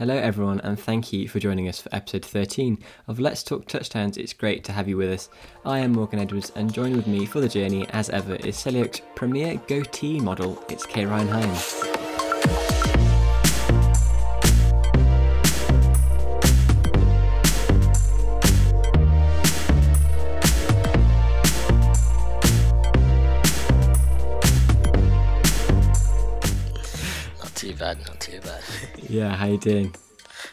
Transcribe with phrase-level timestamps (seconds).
[0.00, 4.16] Hello, everyone, and thank you for joining us for episode 13 of Let's Talk Touchdowns.
[4.16, 5.28] It's great to have you with us.
[5.66, 9.02] I am Morgan Edwards, and joined with me for the journey, as ever, is Selly
[9.14, 10.64] premier goatee model.
[10.70, 11.99] It's Kay Ryan Hines.
[29.10, 29.92] Yeah, how you doing?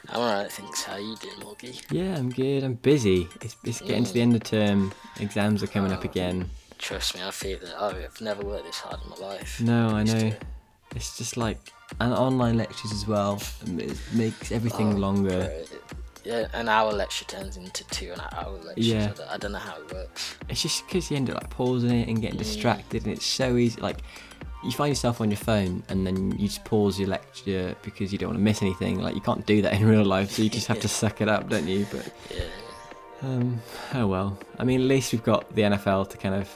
[0.10, 0.84] I'm alright, thanks.
[0.84, 1.80] How you doing, Morgie?
[1.92, 2.64] Yeah, I'm good.
[2.64, 3.28] I'm busy.
[3.42, 4.46] It's, it's getting to the end of mm.
[4.46, 4.94] term.
[5.20, 6.50] Exams are coming up oh, again.
[6.80, 9.62] Trust me, I feel that oh, I've never worked this hard in my life.
[9.62, 10.30] No, I Used know.
[10.32, 10.38] to-
[10.96, 11.60] It's just like
[12.00, 13.40] and online lectures as well.
[13.68, 15.38] Um, it makes everything Oh, longer.
[15.40, 15.64] bro,
[16.24, 18.88] Yeah, an hour lecture turns into two and a hour lectures.
[18.88, 19.04] Yeah.
[19.04, 20.36] I don't, I don't know how it works.
[20.50, 22.44] It's just because you end up like pausing it and getting mm.
[22.44, 23.80] distracted, and it's so easy.
[23.80, 24.00] Like
[24.64, 28.18] you find yourself on your phone, and then you just pause your lecture because you
[28.18, 29.00] don't want to miss anything.
[29.00, 31.30] Like you can't do that in real life, so you just have to suck it
[31.30, 31.86] up, don't you?
[31.92, 32.44] But Yeah.
[33.24, 33.62] um,
[33.94, 34.38] oh well.
[34.60, 36.50] I mean, at least we've got the NFL to kind of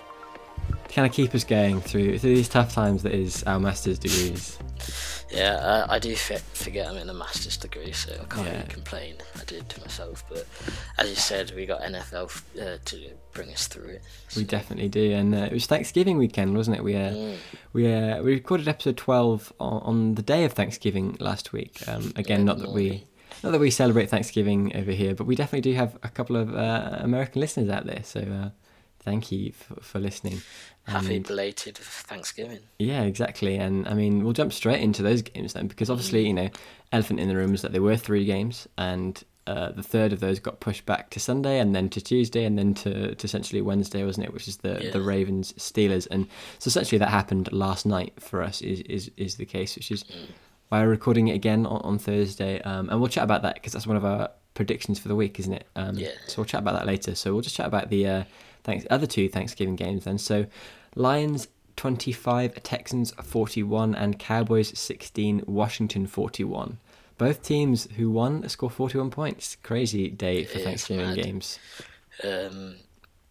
[0.87, 3.99] to kind of keep us going through through these tough times that is our master's
[3.99, 4.57] degrees.
[5.31, 8.53] Yeah, I, I do f- forget I'm in a master's degree, so I can't Yeah.
[8.57, 9.15] really complain.
[9.39, 10.45] I did to myself, but
[10.97, 12.97] as you said, we got NFL f- uh, to
[13.31, 14.01] bring us through it.
[14.35, 16.83] We definitely do, and uh, it was Thanksgiving weekend, wasn't it?
[16.83, 17.35] We uh, Mm.
[17.73, 21.81] we uh, we recorded episode twelve on, on the day of Thanksgiving last week.
[21.87, 23.05] Um, again, Yeah, not that we
[23.43, 26.53] not that we celebrate Thanksgiving over here, but we definitely do have a couple of
[26.53, 28.01] uh, American listeners out there.
[28.03, 28.49] So uh,
[29.03, 30.41] thank you for, for listening.
[30.87, 32.59] Happy belated Thanksgiving.
[32.79, 33.55] yeah, exactly.
[33.57, 36.49] And I mean, we'll jump straight into those games then, because obviously, you know,
[36.91, 40.19] elephant in the room is that there were three games, and uh, the third of
[40.19, 43.61] those got pushed back to Sunday, and then to Tuesday, and then to, to essentially
[43.61, 44.33] Wednesday, wasn't it?
[44.33, 46.27] Which is the, the Ravens Steelers, and
[46.59, 48.61] so essentially that happened last night for us.
[48.61, 50.03] Is is, is the case, which is
[50.69, 53.73] why we're recording it again on, on Thursday, um, and we'll chat about that because
[53.73, 55.67] that's one of our predictions for the week, isn't it?
[55.75, 56.09] Um, Yeah.
[56.27, 57.15] So we'll chat about that later.
[57.15, 58.23] So we'll just chat about the uh,
[58.63, 60.17] thanks other two Thanksgiving games then.
[60.17, 60.45] So
[60.95, 66.77] Lions 25, Texans 41, and Cowboys 16, Washington 41.
[67.17, 69.57] Both teams who won score 41 points.
[69.63, 71.59] Crazy day for It's Thanksgiving games.
[72.23, 72.75] um,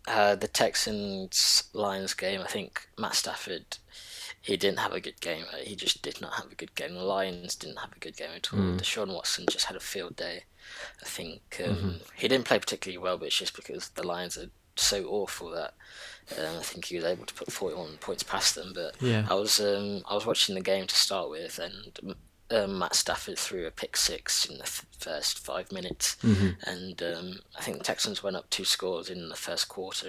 [0.08, 3.78] uh, the Texans Lions game, I think Matt Stafford,
[4.40, 5.44] he didn't have a good game.
[5.52, 6.94] Uh, He just did not have a good game.
[6.94, 8.60] The Lions didn't have a good game at all.
[8.60, 10.44] Deshaun Watson just had a field day.
[11.02, 14.50] I think um, he didn't play particularly well, but it's just because the Lions are
[14.82, 15.74] so awful that
[16.38, 18.72] um, I think he was able to put 41 points past them.
[18.74, 19.26] But Yeah.
[19.30, 22.14] I was um, I was watching the game to start with, and
[22.52, 27.38] um, Matt Stafford threw a pick six in the f- first five minutes, and um,
[27.56, 30.08] I think the Texans went up two scores in the first quarter,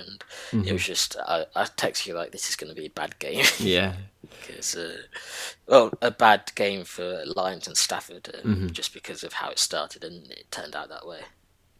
[0.51, 2.89] and it was just I, I texted you like this is going to be a
[2.91, 3.93] bad game Yeah.
[4.21, 4.97] because uh,
[5.67, 10.03] well a bad game for Lions and Stafford um, just because of how it started
[10.03, 11.21] and it turned out that way.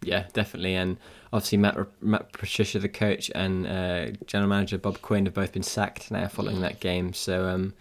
[0.03, 0.75] Yeah, definitely.
[0.75, 0.97] And
[1.31, 5.63] obviously, Matt, Matt Patricia, the coach, and uh, general manager Bob Quinn have both been
[5.63, 7.13] sacked now following that game.
[7.13, 7.71] So,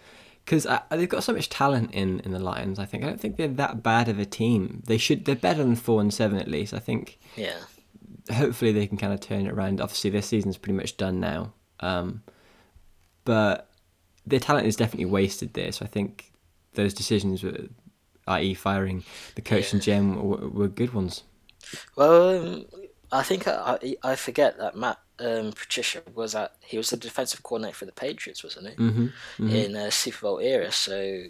[0.45, 3.19] because uh, they've got so much talent in, in the Lions, I think I don't
[3.19, 4.83] think they're that bad of a team.
[4.85, 6.73] They should they're better than four and seven at least.
[6.73, 7.59] I think Yeah,
[8.31, 9.81] hopefully they can kind of turn it around.
[9.81, 12.21] Obviously, their season's pretty much done now, um,
[13.25, 13.69] but
[14.27, 15.71] their talent is definitely wasted there.
[15.71, 16.31] So I think
[16.73, 17.57] those decisions, were,
[18.27, 19.03] i.e., firing
[19.35, 21.23] the coach and GM, were, were good ones.
[21.95, 22.65] Well um,
[23.11, 27.43] I think I, I forget that Matt um, Patricia was at he was the defensive
[27.43, 28.75] coordinator for the Patriots, wasn't he?
[28.75, 29.47] Mm-hmm.
[29.49, 30.71] in a Super Bowl era.
[30.71, 31.23] So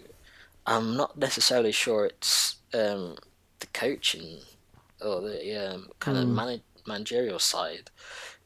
[0.66, 3.16] I'm not necessarily sure it's um,
[3.60, 4.38] the coaching
[5.00, 7.90] or the um, kind of manag managerial side.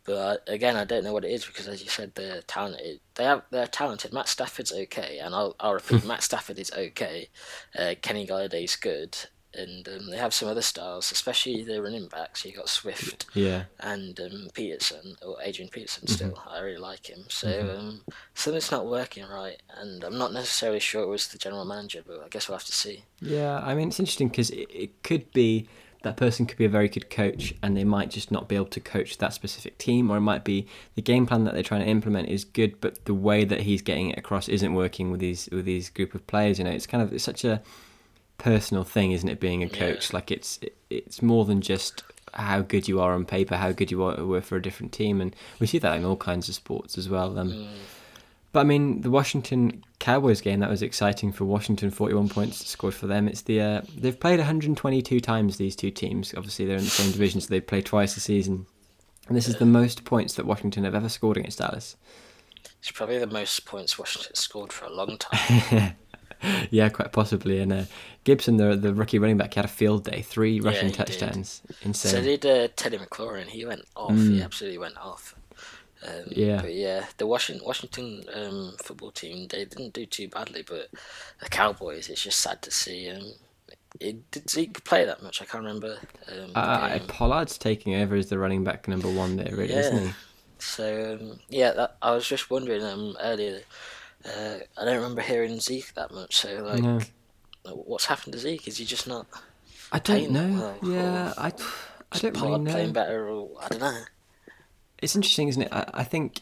[0.05, 3.01] But again, I don't know what it is because, as you said, they're talented.
[3.17, 4.13] They have they're talented.
[4.13, 7.28] Matt Stafford's okay, and I'll I'll repeat, Matt Stafford is okay.
[7.77, 9.17] Uh, Kenny Golladay's good,
[9.56, 12.44] and um, they have some other styles, especially the running backs.
[12.44, 13.65] You got Swift Yeah.
[13.81, 16.39] and um, Peterson or Adrian Peterson still.
[16.49, 17.25] I really like him.
[17.28, 18.00] So um,
[18.34, 22.22] something's not working right, and I'm not necessarily sure it was the general manager, but
[22.25, 23.05] I guess we'll have to see.
[23.21, 25.69] Yeah, I mean, it's interesting because it, it could be
[26.03, 28.66] that person could be a very good coach and they might just not be able
[28.66, 31.81] to coach that specific team, or it might be the game plan that they're trying
[31.83, 35.19] to implement is good, but the way that he's getting it across isn't working with
[35.21, 36.59] these with these group of players.
[36.59, 37.60] You know, it's kind of it's such a
[38.38, 39.41] personal thing, isn't it?
[39.41, 40.59] Being a coach, like it's
[40.91, 42.03] it's more than just
[42.34, 45.21] how good you are on paper, how good you are were for a different team,
[45.21, 47.38] and we see that in all kinds of sports as well.
[47.38, 47.68] Um,
[48.53, 51.91] But I mean, the Washington Cowboys game that was exciting for Washington.
[51.91, 53.28] Forty-one points scored for them.
[53.28, 55.56] It's the uh, they've played 122 times.
[55.59, 58.66] These two teams, obviously, they're in the same division, so they play twice a season.
[59.28, 61.97] And this is the most points that Washington have ever scored against Dallas.
[62.78, 65.97] It's probably the most points Washington scored for a long time.
[66.71, 67.60] yeah, quite possibly.
[67.60, 67.84] And uh,
[68.24, 71.06] Gibson, the the rookie running back, he had a field day, three rushing he did.
[71.06, 71.62] touchdowns,
[71.92, 73.47] So did uh, Terry McLaurin.
[73.47, 74.16] He went off.
[74.16, 75.34] He absolutely went off.
[76.06, 76.60] Um, Yeah.
[76.60, 80.88] But yeah, the Washington Washington um, football team they didn't do too badly, but
[81.41, 82.09] the Cowboys.
[82.09, 83.10] It's just sad to see.
[83.10, 83.33] Um,
[83.98, 85.41] it, did Zeke play that much?
[85.41, 85.98] I can't remember.
[86.30, 86.98] Um, Uh.
[87.09, 90.12] Pollard's taking over as the running back number one there, really, isn't he?
[90.59, 93.60] So um, yeah, that, I was just wondering um, earlier.
[94.27, 96.37] Uh, I don't remember hearing Zeke that much.
[96.37, 97.01] So like, No.
[97.73, 98.67] what's happened to Zeke?
[98.69, 99.27] Is he just not
[99.93, 100.77] I don't know.
[100.83, 101.53] well, Yeah, I,
[102.13, 102.71] I don't really know.
[102.73, 103.28] playing better?
[103.28, 104.01] Or I don't know.
[104.99, 105.69] It's interesting, isn't it?
[105.73, 106.41] I, I think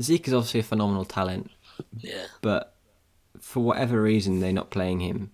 [0.00, 1.50] Zeke is obviously a phenomenal talent,
[1.98, 2.24] Yeah.
[2.40, 2.74] but
[3.40, 5.30] for whatever reason they're not playing him.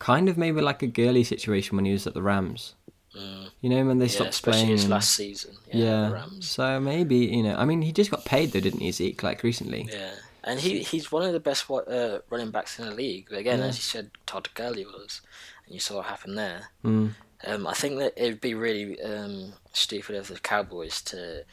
[0.00, 2.74] Kind of maybe like a Gurley situation when he was at the Rams.
[3.16, 3.48] Mm.
[3.60, 4.90] You know, when they Yeah, stopped playing his him.
[4.90, 5.54] last season.
[5.72, 6.08] Yeah, yeah.
[6.08, 6.50] the Rams.
[6.50, 7.54] So maybe you know.
[7.54, 9.22] I mean, he just got paid though, didn't he, Zeke?
[9.22, 9.88] Like recently.
[9.90, 10.10] Yeah,
[10.44, 13.26] and he he's one of the best uh, running backs in the league.
[13.30, 13.66] But again, Yeah.
[13.66, 15.20] as you said, Todd Gurley was,
[15.64, 16.68] and you saw what happened there.
[16.84, 17.14] Mm.
[17.46, 21.44] Um, I think that it would be really um, stupid of the Cowboys to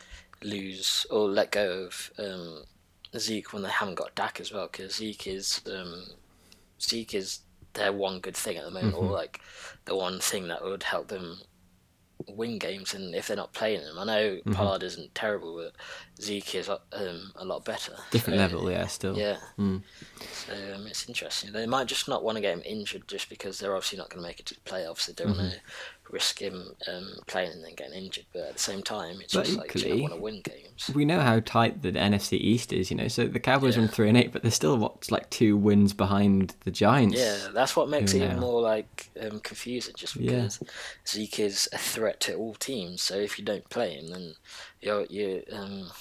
[0.44, 2.64] lose or let go of um,
[3.18, 6.06] Zeke when they haven't got Dak as well, because Zeke is um,
[6.82, 7.40] Zeke is
[7.74, 9.06] their one good thing at the moment, Mm-hmm.
[9.08, 9.40] or like
[9.86, 11.40] the one thing that would help them
[12.30, 12.94] win games.
[12.94, 14.54] And if they're not playing them, I know Mm-hmm.
[14.54, 15.74] Pollard isn't terrible, but
[16.24, 17.94] Zeke is um, a lot better.
[18.12, 18.88] Different So, level, yeah.
[18.88, 19.18] Still.
[19.18, 19.38] Yeah.
[19.60, 19.82] Mm.
[20.34, 21.52] So um, it's interesting.
[21.52, 24.22] They might just not want to get him injured just because they're obviously not going
[24.24, 25.06] to make it to the playoffs.
[25.08, 25.40] They don't Mm-hmm.
[25.42, 25.60] want to
[26.12, 28.26] risk him um, playing and then getting injured.
[28.34, 30.92] But at the same time, it's But just like you equally- want to win games.
[30.94, 33.08] We know how tight the NFC East is, you know.
[33.08, 33.86] So the Cowboys are Yeah.
[33.88, 37.18] on three and eight, but they're still what like two wins behind the Giants.
[37.20, 39.94] Yeah, that's what makes it even more like um, confusing.
[39.98, 40.32] Just Yeah.
[40.32, 40.60] because
[41.08, 43.02] Zeke is a threat to all teams.
[43.02, 44.36] So if you don't play him, then
[44.82, 45.92] you're you um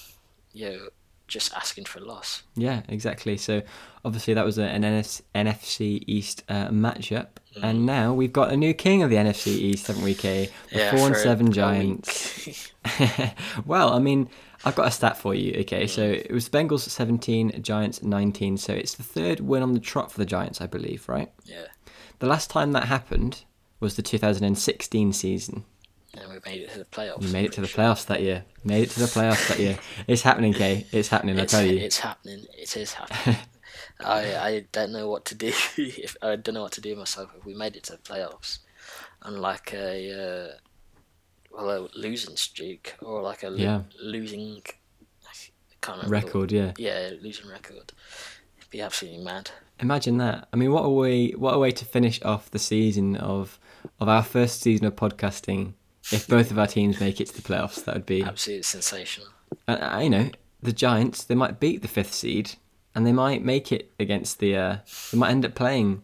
[0.53, 0.89] you're
[1.29, 2.43] just asking for a loss.
[2.57, 3.37] Yeah, exactly.
[3.37, 3.63] So
[4.05, 7.29] obviously that was an NS, NFC East uh, matchup,
[7.63, 10.51] and now we've got a new king of the NFC East, haven't we, Kay?
[10.73, 12.73] The Yeah, four and seven Giants.
[13.67, 14.29] well, I mean,
[14.65, 15.61] I've got a stat for you.
[15.61, 16.25] Okay, so Mm.
[16.27, 18.57] it was Bengals seventeen, Giants nineteen.
[18.57, 21.31] So it's the third win on the trot for the Giants, I believe, right?
[21.45, 21.67] yeah,
[22.19, 23.45] The last time that happened
[23.81, 25.65] was the 2016 season.
[26.13, 27.23] and we made it to the playoffs.
[27.23, 28.45] You made it to the playoffs that year.
[28.65, 29.79] Made it to the playoffs that year.
[30.07, 30.87] It's happening, Kay.
[30.93, 31.39] It's happening.
[31.41, 31.79] I tell you.
[31.79, 32.45] it's happening.
[32.59, 33.37] It is happening.
[34.05, 35.53] I I don't know what to do.
[35.77, 38.59] If I don't know what to do myself if we made it to the playoffs,
[39.23, 40.53] unlike a uh,
[41.51, 43.83] well a losing streak or like a lo- Yeah.
[44.03, 44.63] losing
[45.27, 46.73] I can't remember the- Record, yeah.
[46.77, 47.93] yeah, losing record.
[48.59, 49.51] It'd be absolutely mad.
[49.79, 50.47] Imagine that.
[50.53, 51.31] I mean, what a way!
[51.31, 53.59] What a way to finish off the season of
[53.99, 55.73] of our first season of podcasting.
[56.13, 58.23] If both of our teams make it to the playoffs, that would be.
[58.23, 59.29] Absolutely sensational.
[59.67, 60.31] And I know
[60.63, 61.25] the Giants.
[61.25, 62.57] They might beat the fifth seed,
[62.95, 64.57] and they might make it against the.
[64.57, 64.77] Uh,
[65.13, 66.03] they might end up playing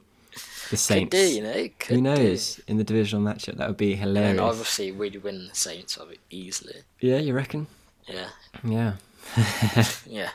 [0.70, 1.10] the Saints.
[1.16, 1.52] do, you know.
[1.88, 2.00] Who do.
[2.00, 3.56] knows in the divisional matchup?
[3.56, 4.40] That would be And hilarious.
[4.40, 6.76] obviously we'd win the Saints of it easily.
[7.00, 7.66] Yeah, you reckon?
[8.08, 8.28] Yeah,
[8.64, 8.94] Yeah.
[10.06, 10.30] yeah,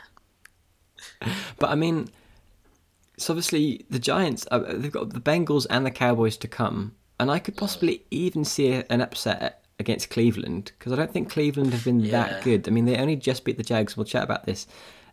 [1.58, 2.10] But I mean,
[3.16, 7.30] so obviously the Giants, uh, they've got the Bengals and the Cowboys to come, and
[7.30, 11.72] I could possibly even see a- an upset against Cleveland because I don't think Cleveland
[11.72, 12.10] have been Yeah.
[12.10, 12.68] that good.
[12.68, 13.96] I mean, they only just beat the Jags.
[13.96, 14.66] We'll chat about this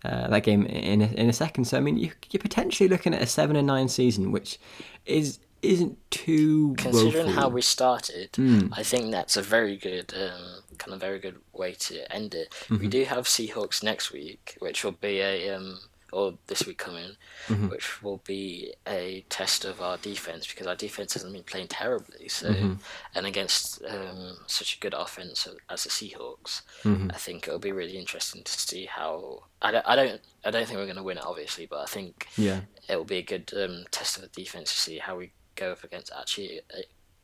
[0.05, 1.65] uh, that game in a, in a second.
[1.65, 4.59] So I mean, you, you're potentially looking at a seven and nine season, which
[5.05, 7.41] is isn't too considering woeful.
[7.41, 8.67] how we started, Hmm.
[8.71, 12.47] I think that's a very good, um, kind of very good way to end it.
[12.69, 12.89] We Mm-hmm.
[12.89, 15.79] do have Seahawks next week, which will be a, um,
[16.11, 17.11] or this week coming,
[17.47, 17.69] Mm-hmm.
[17.69, 22.27] which will be a test of our defense because our defense hasn't been playing terribly.
[22.27, 22.73] So, Mm-hmm.
[23.15, 27.11] and against um, such a good offense as the Seahawks, Mm-hmm.
[27.11, 29.43] I think it'll be really interesting to see how.
[29.61, 31.85] I don't, I don't, I don't think we're going to win it, obviously, but I
[31.85, 32.61] think yeah.
[32.87, 35.71] it will be a good um, test of the defense to see how we go
[35.73, 36.61] up against actually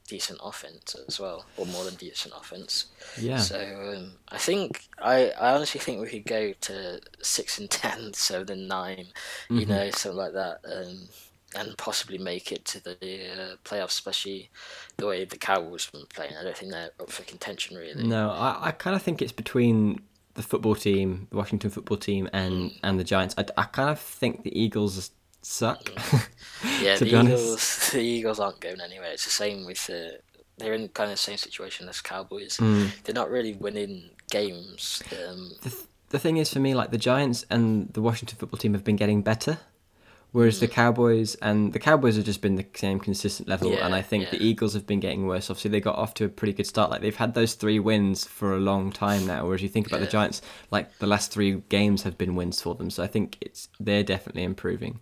[0.07, 2.85] decent offense as well, or more than decent offense.
[3.19, 3.37] Yeah.
[3.37, 8.13] So um, I think I, I honestly think we could go to six and ten,
[8.13, 9.59] seven and 9 Mm-hmm.
[9.59, 11.07] you know, something like that, um,
[11.57, 13.87] and possibly make it to the uh, playoffs.
[13.89, 14.49] Especially
[14.97, 16.33] the way the Cowboys have been playing.
[16.39, 18.03] I don't think they're up for contention really.
[18.05, 20.01] No, I, I kind of think it's between
[20.35, 23.35] the football team, the Washington football team, and and the Giants.
[23.37, 25.11] I, I kind of think the Eagles
[25.45, 25.89] suck.
[26.81, 27.05] Yeah, the.
[27.07, 27.89] Eagles.
[27.93, 29.11] The Eagles aren't going anywhere.
[29.11, 30.17] It's the same with uh,
[30.57, 32.57] they're in kind of the same situation as Cowboys.
[32.57, 32.89] Mm.
[33.03, 35.01] They're not really winning games.
[35.11, 38.57] Um, the, th- the thing is for me like the giants and the washington football
[38.57, 39.57] team have been getting better
[40.31, 40.59] whereas Mm.
[40.61, 44.01] the cowboys and the cowboys have just been the same consistent level Yeah, and i
[44.01, 46.67] think the eagles have been getting worse obviously they got off to a pretty good
[46.67, 49.87] start like they've had those three wins for a long time now whereas you think
[49.87, 53.07] about the giants like the last three games have been wins for them so i
[53.07, 54.99] think it's they're definitely improving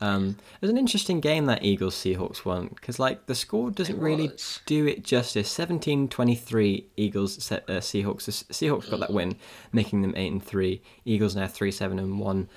[0.00, 3.98] Um, it was an interesting game that Eagles Seahawks one because like the score doesn't
[3.98, 4.30] really
[4.66, 5.52] do it justice.
[5.56, 8.24] 17-23 Eagles uh, Seahawks.
[8.24, 9.36] The Seahawks got that win,
[9.72, 10.82] making them eight and three.
[11.04, 12.48] Eagles now three seven and one.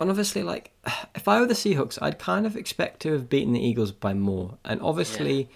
[0.00, 0.72] And obviously, like
[1.14, 4.14] if I were the Seahawks, I'd kind of expect to have beaten the Eagles by
[4.14, 4.58] more.
[4.64, 5.48] And obviously,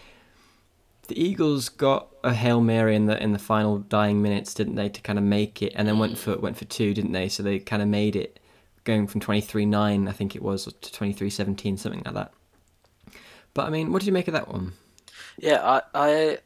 [1.09, 4.89] the Eagles got a hail mary in the in the final dying minutes, didn't they,
[4.89, 7.29] to kind of make it, and then went for went for two, didn't they?
[7.29, 8.39] So they kind of made it,
[8.89, 12.15] going from twenty three nine, I think it was, to twenty three seventeen, something like
[12.15, 12.33] that.
[13.55, 14.73] But I mean, what did you make of that one?
[15.37, 16.39] Yeah, I, I,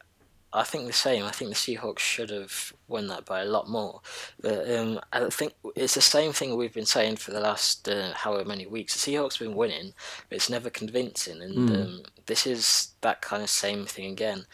[0.51, 1.23] I think the same.
[1.23, 4.01] I think the Seahawks should have won that by a lot more.
[4.41, 8.13] But um, I think it's the same thing we've been saying for the last uh,
[8.13, 8.93] however many weeks.
[8.93, 9.93] The Seahawks have been winning,
[10.29, 14.45] but it's never convincing, and um, this is that kind of same thing again.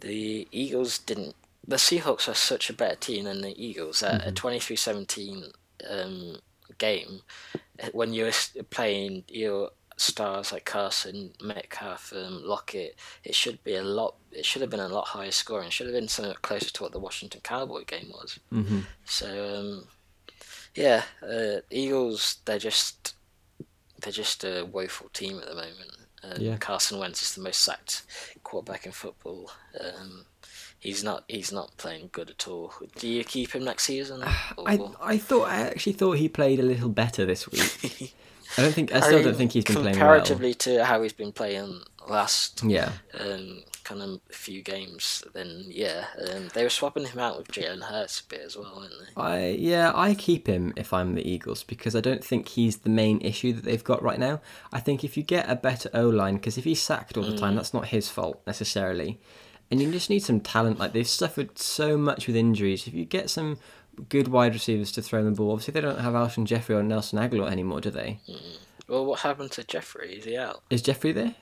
[0.00, 1.34] The Eagles didn't.
[1.66, 4.02] The Seahawks are such a better team than the Eagles.
[4.02, 5.52] At a 23-17
[5.88, 6.38] um,
[6.78, 7.20] game,
[7.92, 8.32] when you're
[8.70, 14.14] playing your stars like Carson, Metcalf, um, Lockett, it should be a lot.
[14.32, 15.66] It should have been a lot higher scoring.
[15.68, 18.38] It should have been something closer to what the Washington Cowboy game was.
[18.52, 18.80] Mm-hmm.
[19.04, 19.84] So um,
[20.74, 22.38] yeah, uh, Eagles.
[22.44, 23.14] They're just
[24.00, 25.96] they're just a woeful team at the moment.
[26.22, 26.56] Um, Yeah.
[26.56, 28.02] Carson Wentz is the most sacked
[28.44, 29.50] quarterback in football.
[29.80, 30.24] Um,
[30.78, 32.72] he's not he's not playing good at all.
[32.96, 34.22] Do you keep him next season?
[34.66, 38.14] I Or- I thought I actually thought he played a little better this week.
[38.56, 40.08] I don't think I I still mean, don't think he's been playing well.
[40.14, 42.92] comparatively to how he's been playing last Yeah.
[43.20, 45.22] um, kind of few games.
[45.34, 48.72] Then yeah, um, they were swapping him out with Jalen Hurts a bit as well,
[48.78, 49.20] weren't they?
[49.22, 52.88] I yeah, I keep him if I'm the Eagles because I don't think he's the
[52.90, 54.40] main issue that they've got right now.
[54.72, 57.36] I think if you get a better O line, because if he's sacked all the
[57.36, 59.20] time, that's not his fault necessarily,
[59.70, 60.78] and you just need some talent.
[60.78, 62.86] Like they've suffered so much with injuries.
[62.86, 63.58] If you get some
[64.08, 67.18] good wide receivers to throw the ball, obviously they don't have Alshon Jeffery or Nelson
[67.18, 68.20] Agholor anymore, do they?
[68.88, 70.14] Well, what happened to Jeffery?
[70.16, 70.62] Is he out?
[70.70, 71.34] Is Jeffery there?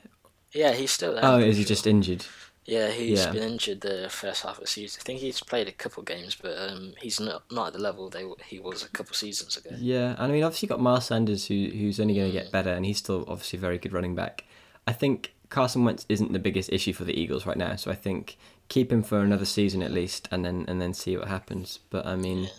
[0.53, 1.23] Yeah, he's still there.
[1.25, 1.67] Oh, is he sure.
[1.69, 2.25] just injured?
[2.65, 3.31] Yeah, he's Yeah.
[3.31, 4.99] been injured the first half of the season.
[5.01, 8.09] I think he's played a couple games, but um, he's not not at the level
[8.09, 9.69] they he was a couple seasons ago.
[9.79, 12.51] Yeah, and I mean, obviously, you got Miles Sanders, who who's only going to get
[12.51, 14.43] better, and he's still obviously a very good running back.
[14.85, 17.95] I think Carson Wentz isn't the biggest issue for the Eagles right now, so I
[17.95, 18.37] think
[18.69, 21.79] keep him for another season at least, and then and then see what happens.
[21.89, 22.49] But I mean,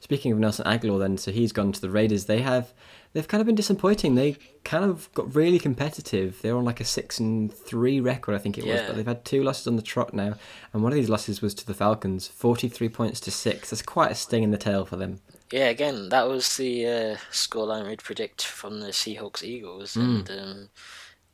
[0.00, 2.26] speaking of Nelson Agholor, then so he's gone to the Raiders.
[2.26, 2.72] They have
[3.12, 4.14] they've kind of been disappointing.
[4.14, 6.40] They kind of got really competitive.
[6.42, 9.24] They're on like a six and three record, I think it was, but they've had
[9.24, 10.34] two losses on the trot now,
[10.72, 13.70] and one of these losses was to the Falcons, forty three points to six.
[13.70, 15.20] That's quite a sting in the tail for them.
[15.50, 20.68] Yeah, again, that was the uh, scoreline we'd predict from the Seahawks Eagles, and um,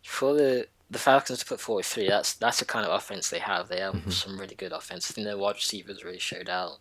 [0.04, 3.38] for the the Falcons to put forty three, that's that's the kind of offense they
[3.38, 3.68] have.
[3.68, 5.11] They have some really good offense.
[5.11, 6.78] I think their wide receivers really showed out.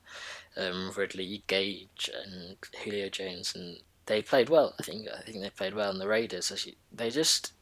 [0.57, 3.77] Um, Ridley, Gage, and Julio Jones, and
[4.07, 4.75] they played well.
[4.79, 5.91] I think I think they played well.
[5.91, 7.53] And the Raiders, you, they just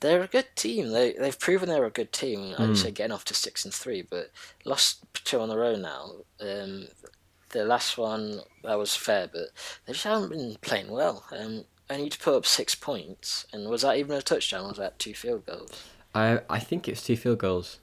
[0.00, 0.90] they're a good team.
[0.90, 2.54] They they've proven they're a good team.
[2.58, 4.30] I would say getting off to six and three, but
[4.66, 6.12] lost two on the road now.
[6.40, 6.88] Um,
[7.50, 9.48] the last one that was fair, but
[9.86, 11.24] they just haven't been playing well.
[11.32, 14.64] Um, only to put up six points, and was that even a touchdown?
[14.64, 15.84] Or was that two field goals?
[16.14, 17.78] I I think it's two field goals.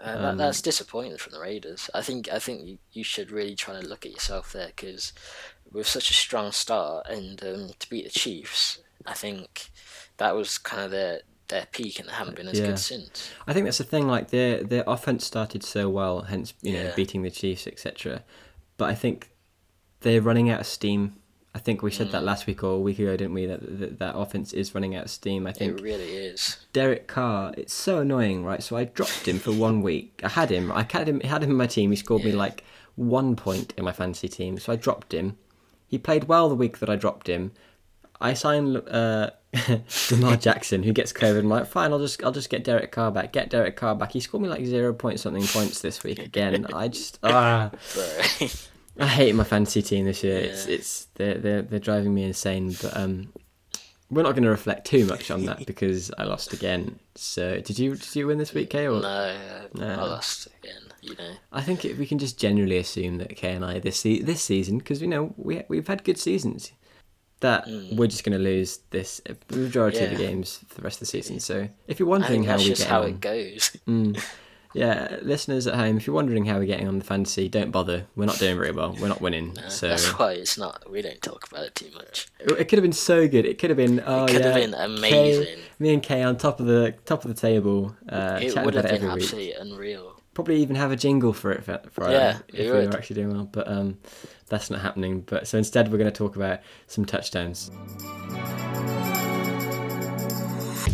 [0.00, 1.88] Uh, Um, that, that's disappointing from the Raiders.
[1.94, 5.12] I think I think you, you should really try to look at yourself there because
[5.72, 9.70] with such a strong start and um, to beat the Chiefs, I think
[10.18, 12.66] that was kind of their their peak, and they haven't been as Yeah.
[12.66, 13.30] good since.
[13.46, 14.06] I think that's the thing.
[14.06, 18.22] Like their their offense started so well, hence you know beating the Chiefs, etc.
[18.76, 19.30] But I think
[20.00, 21.16] they're running out of steam.
[21.56, 22.26] I think we said that Mm.
[22.26, 23.46] last week or a week ago, didn't we?
[23.46, 25.46] That that, that offense is running out of steam.
[25.46, 26.58] I think It really is.
[26.74, 27.54] Derek Carr.
[27.56, 28.62] It's so annoying, right?
[28.62, 30.20] So I dropped him for one week.
[30.22, 30.70] I had him.
[30.70, 31.20] I had him.
[31.20, 31.90] Had him in my team.
[31.90, 32.62] He scored me like
[32.94, 34.58] one point in my fantasy team.
[34.58, 35.36] So I dropped him.
[35.88, 37.52] He played well the week that I dropped him.
[38.20, 39.30] I signed uh,
[40.10, 41.38] Lamar Jackson, who gets COVID.
[41.38, 43.32] I'm like, fine, I'll just I'll just get Derek Carr back.
[43.32, 44.12] Get Derek Carr back.
[44.12, 46.66] He scored me like zero point something points this week again.
[46.72, 47.70] I just ah,
[48.98, 50.38] I hate my fantasy team this year.
[50.38, 50.74] It's Yeah.
[50.74, 52.74] it's they're they're they're driving me insane.
[52.80, 53.32] But um,
[54.10, 56.98] we're not going to reflect too much on that because I lost again.
[57.14, 58.86] So did you did you win this week, Kay?
[58.88, 59.36] Or no,
[59.74, 59.86] No.
[59.88, 60.82] I lost again.
[61.02, 61.32] You know.
[61.52, 64.42] I think if we can just generally assume that Kay and I this se- this
[64.42, 66.72] season because you know we we've had good seasons.
[67.40, 70.26] That we're just going to lose this uh, the majority of the Mm.
[70.26, 71.38] Games for the rest of the season.
[71.38, 73.76] So if you're wondering how we get how on, it goes.
[73.86, 74.18] Mm.
[74.76, 78.06] yeah, listeners at home, if you're wondering how we're getting on the fantasy, don't bother.
[78.14, 78.94] We're not doing very well.
[79.00, 79.56] We're not winning.
[79.68, 80.90] so That's why it's not.
[80.90, 82.28] We don't talk about it too much.
[82.40, 83.46] it could have been so good.
[83.46, 84.00] It could have been.
[84.04, 85.58] Oh, could yeah, have been Kay- amazing.
[85.78, 87.96] me and Kay on top of the top of the table.
[88.08, 89.54] Uh, it would have been every week.
[89.58, 90.20] unreal.
[90.34, 93.30] Probably even have a jingle for it for, for Yeah, if we were actually doing
[93.34, 93.48] well.
[93.50, 93.96] But um,
[94.48, 95.22] that's not happening.
[95.22, 97.70] But so instead, we're going to talk about some touchdowns.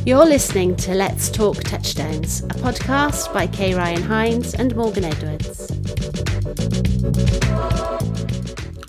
[0.04, 5.71] You're listening to Let's Talk Touchdowns, a podcast by Kay Ryan Hines and Morgan Edwards.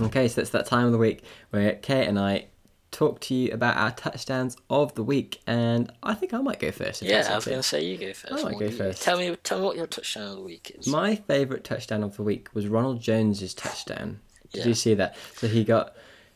[0.01, 2.47] Okay, so it's that time of the week where Kate and I
[2.91, 6.71] talk to you about our touchdowns of the week, and I think I might go
[6.71, 7.03] first.
[7.03, 7.51] Yeah, I was okay.
[7.51, 8.33] going to say you go first.
[8.45, 9.03] I might go first.
[9.03, 10.87] Tell me, tell me what your touchdown of the week is.
[10.87, 14.19] My favourite touchdown of the week was Ronald Jones's touchdown.
[14.51, 14.67] Did Yeah.
[14.67, 15.15] you see that?
[15.35, 15.95] So he got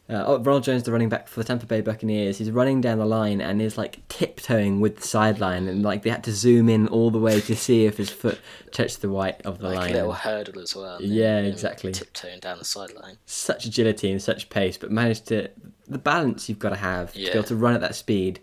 [0.09, 2.37] uh, oh, Ronald Jones, the running back for the Tampa Bay Buccaneers.
[2.37, 6.09] He's running down the line and is like tiptoeing with the sideline, and like they
[6.09, 8.39] had to zoom in all the way to see if his foot
[8.71, 9.91] touched the white of the like line.
[9.91, 11.01] a little hurdle as well.
[11.01, 11.91] Yeah, then, exactly.
[11.91, 13.17] Tiptoeing down the sideline.
[13.25, 15.49] such agility and such pace, but managed to
[15.87, 18.39] the balance you've got to have to be able to run at that speed,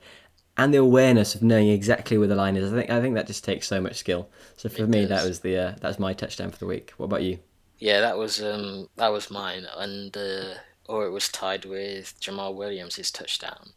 [0.59, 2.71] and the awareness of knowing exactly where the line is.
[2.73, 4.29] I think I think that just takes so much skill.
[4.57, 6.93] So for It me, that was the uh, that's my touchdown for the week.
[6.99, 7.39] What about you?
[7.79, 10.55] Yeah, that was um that was mine, and uh,
[10.87, 13.71] or it was tied with Jamaal Williams' touchdown,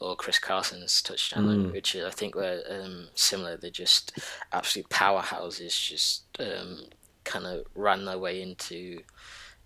[0.00, 1.72] or Chris Carson's touchdown, Mm.
[1.72, 3.56] which I think were um, similar.
[3.56, 4.12] They're just
[4.52, 6.84] absolute powerhouses, just um,
[7.24, 9.02] kind of ran their way into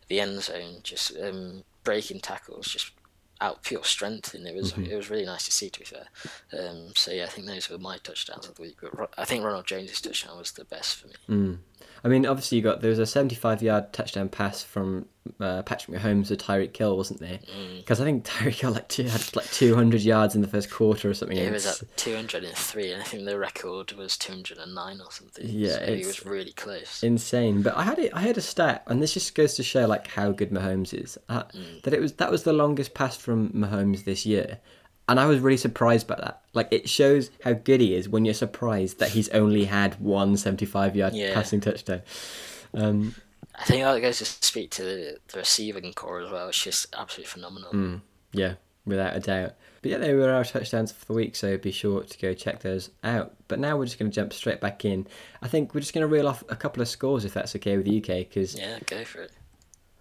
[0.09, 2.91] the end zone, just um, breaking tackles, just
[3.41, 4.91] out pure strength, and it was Mm-hmm.
[4.93, 5.69] it was really nice to see.
[5.69, 6.07] To be fair,
[6.59, 8.77] um, so yeah, I think those were my touchdowns of the week.
[8.81, 11.15] But I think Ronald Jones' touchdown was the best for me.
[11.29, 11.59] Mm.
[12.07, 15.07] I mean, obviously you got there was a 75 yard touchdown pass from
[15.41, 17.41] uh, Patrick Mahomes to Tyreek Hill, wasn't there?
[17.59, 17.79] Mm.
[17.79, 21.11] Because I think Tyreek Hill like two, had like 200 yards in the first quarter
[21.11, 21.37] or something.
[21.37, 25.45] It was at 203, and I think the record was 209 or something.
[25.49, 27.03] Yeah, so it's- was really close.
[27.03, 27.63] insane.
[27.63, 28.13] But I had it.
[28.15, 31.19] I had a stat, and this just goes to show like how good Mahomes is.
[31.29, 31.83] Uh, Mm.
[31.83, 34.59] That it was that was the longest pass from Mahomes this year,
[35.09, 36.43] and I was really surprised by that.
[36.53, 40.37] Like it shows how good he is when you're surprised that he's only had one
[40.37, 41.35] 75 yard Yeah.
[41.35, 42.03] passing touchdown.
[42.75, 43.15] Um,
[43.55, 46.49] I think that goes to speak to the, the receiving core as well.
[46.49, 47.73] It's just absolutely phenomenal.
[47.73, 48.01] Mm.
[48.33, 49.55] yeah, without a doubt.
[49.83, 52.61] But yeah, they were our touchdowns for the week, so be sure to go check
[52.61, 53.35] those out.
[53.49, 55.07] But now we're just going to jump straight back in.
[55.43, 57.77] I think we're just going to reel off a couple of scores if that's okay
[57.77, 59.31] with you, UK, because Yeah, go for it.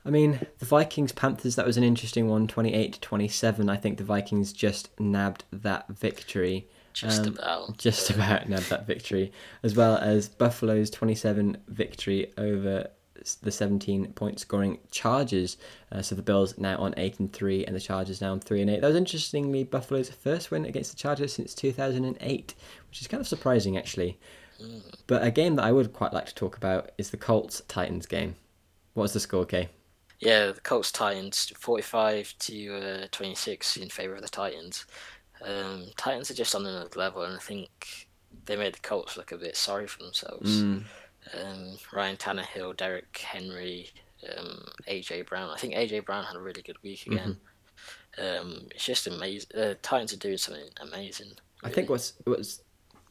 [0.05, 3.69] I mean, the Vikings Panthers, that was an interesting one, 28 to 27.
[3.69, 6.67] I think the Vikings just nabbed that victory.
[6.93, 7.77] Just Um, about.
[7.77, 9.31] Just about nabbed that victory.
[9.63, 12.87] As well as Buffalo's 27 victory over
[13.41, 15.57] the 17 point scoring Chargers.
[15.91, 18.61] Uh, so the Bills now on 8 and 3, and the Chargers now on 3
[18.61, 18.81] and 8.
[18.81, 22.53] That was interestingly Buffalo's first win against the Chargers since 2008,
[22.89, 24.19] which is kind of surprising actually.
[25.07, 28.05] But a game that I would quite like to talk about is the Colts Titans
[28.05, 28.35] game.
[28.93, 29.69] What's the score, Kay?
[30.25, 34.85] Yeah, the Colts Titans 45 to uh, 26 in favor of the Titans.
[35.43, 38.07] Um, Titans are just on another level, and I think
[38.45, 40.63] they made the Colts look a bit sorry for themselves.
[40.63, 40.83] Mm.
[41.39, 43.91] Um, Ryan Tannehill, Derrick Henry,
[44.35, 45.51] um, AJ Brown.
[45.51, 47.37] I think AJ Brown had a really good week again.
[48.17, 49.49] Um, it's just amazing.
[49.55, 51.33] Uh, Titans are doing something amazing.
[51.63, 52.61] I think what's what's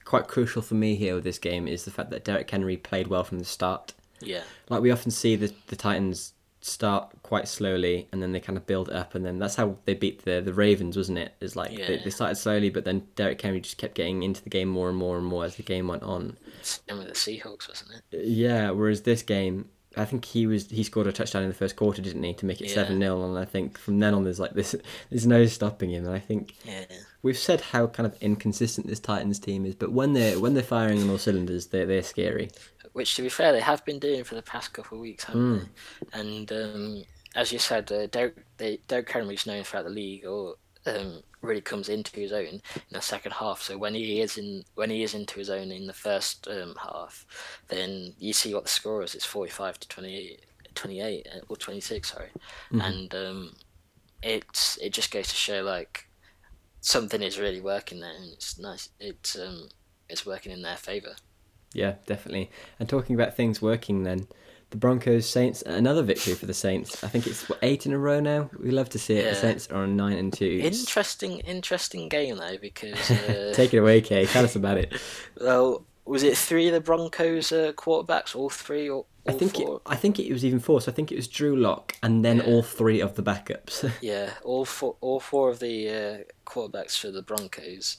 [0.05, 3.07] quite crucial for me here with this game is the fact that Derrick Henry played
[3.07, 3.95] well from the start.
[4.21, 6.34] Yeah, Like we often see the the Titans
[6.67, 9.93] start quite slowly and then they kind of build up and then that's how they
[9.93, 11.35] beat the the Ravens, wasn't it?
[11.41, 12.03] Is like they, Yeah.
[12.03, 14.97] they started slowly but then Derrick Henry just kept getting into the game more and
[14.97, 16.39] more and more as the game went on.
[16.63, 18.25] same with the Seahawks, wasn't it?
[18.27, 21.77] Yeah, whereas this game I think he was he scored a touchdown in the first
[21.77, 22.75] quarter, didn't he, to make it Yeah.
[22.75, 24.75] seven 0 and I think from then on there's like this
[25.11, 26.85] there's no stopping him and I think Yeah,
[27.23, 30.63] We've said how kind of inconsistent this Titans team is, but when they're when they're
[30.63, 32.51] firing on all cylinders, they're they're scary.
[32.93, 35.43] which to be fair, they have been doing for the past couple of weeks, haven't
[35.61, 35.69] Mm.
[36.13, 36.21] they?
[36.21, 37.05] And um,
[37.35, 40.55] as you said, uh, Derrick, they, Derrick Henry's known throughout the league, or
[40.87, 43.63] um, really comes into his own in the second half.
[43.63, 46.75] So when he is in when he is into his own in the first um,
[46.83, 47.27] half,
[47.69, 49.15] then you see what the score is.
[49.15, 52.31] It's forty five to 28, 28 uh, or twenty six, sorry,
[52.71, 53.57] and um,
[54.23, 56.09] it's it just goes to show like
[56.81, 58.91] something is really working there, and it's nice.
[59.01, 59.69] It's um,
[60.09, 61.17] it's working in their favor.
[61.73, 62.51] Yeah, definitely.
[62.79, 64.29] And talking about things working, then
[64.75, 67.05] the Broncos Saints another victory for the Saints.
[67.05, 68.51] I think it's what, eight in a row now.
[68.59, 69.23] We love to see it.
[69.23, 69.35] The Yeah.
[69.35, 70.61] Saints are on nine and two.
[70.65, 74.27] Interesting, interesting game though because uh, Take it away, Kay.
[74.27, 74.93] Tell us about it.
[75.41, 79.69] well, was it three of the Broncos uh, quarterbacks, all three, or I think it.
[79.87, 80.81] I think it was even four.
[80.81, 82.45] So I think it was Drew Lock and then Yeah.
[82.47, 83.89] all three of the backups.
[84.03, 86.19] Yeah, all four, all four of the uh,
[86.51, 87.97] quarterbacks for the Broncos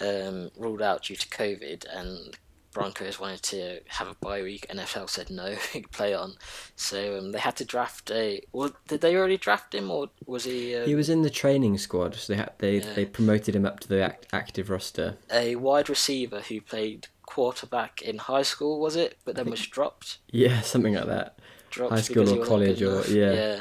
[0.00, 2.36] um, ruled out due to COVID, and
[2.74, 4.66] Broncos wanted to have a bye week.
[4.68, 6.34] NFL said no, he'd play on.
[6.76, 8.42] So um, they had to draft a.
[8.52, 11.78] Well, did they already draft him, or was he uh, he was in the training
[11.78, 12.92] squad, so they had, they Yeah.
[12.92, 15.16] they promoted him up to the act, active roster.
[15.32, 18.78] a wide receiver who played quarterback in high school?
[18.80, 19.16] Was it?
[19.24, 20.18] But then was dropped.
[20.30, 21.38] Yeah, something like that.
[21.70, 23.08] dropped High school or college or- enough.
[23.08, 23.32] yeah.
[23.32, 23.60] yeah.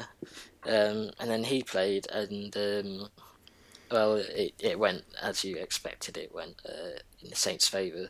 [0.66, 3.10] Um, and then he played, and um,
[3.92, 6.18] well, it, it went as you expected.
[6.18, 8.10] It went uh, in the Saints' favour.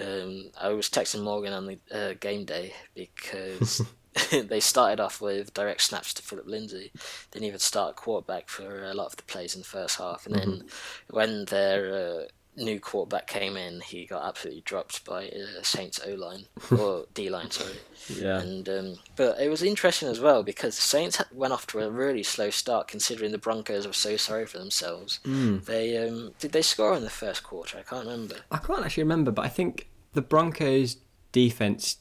[0.00, 3.82] Um, I was texting Morgan on the uh, game day because
[4.30, 6.92] they started off with direct snaps to Phillip Lindsay.
[7.30, 10.34] Didn't even start quarterback for a lot of the plays in the first half, and
[10.34, 10.64] then
[11.10, 12.24] when their uh,
[12.56, 16.44] new quarterback came in, he got absolutely dropped by uh, Saints O line
[16.78, 17.76] or D line, sorry.
[18.08, 18.40] Yeah.
[18.40, 21.90] And um, but it was interesting as well because the Saints went off to a
[21.90, 25.20] really slow start, considering the Broncos were so sorry for themselves.
[25.24, 27.78] They um, did they score in the first quarter?
[27.78, 28.36] I can't remember.
[28.50, 30.96] I can't actually remember, but I think the Broncos
[31.32, 31.98] defense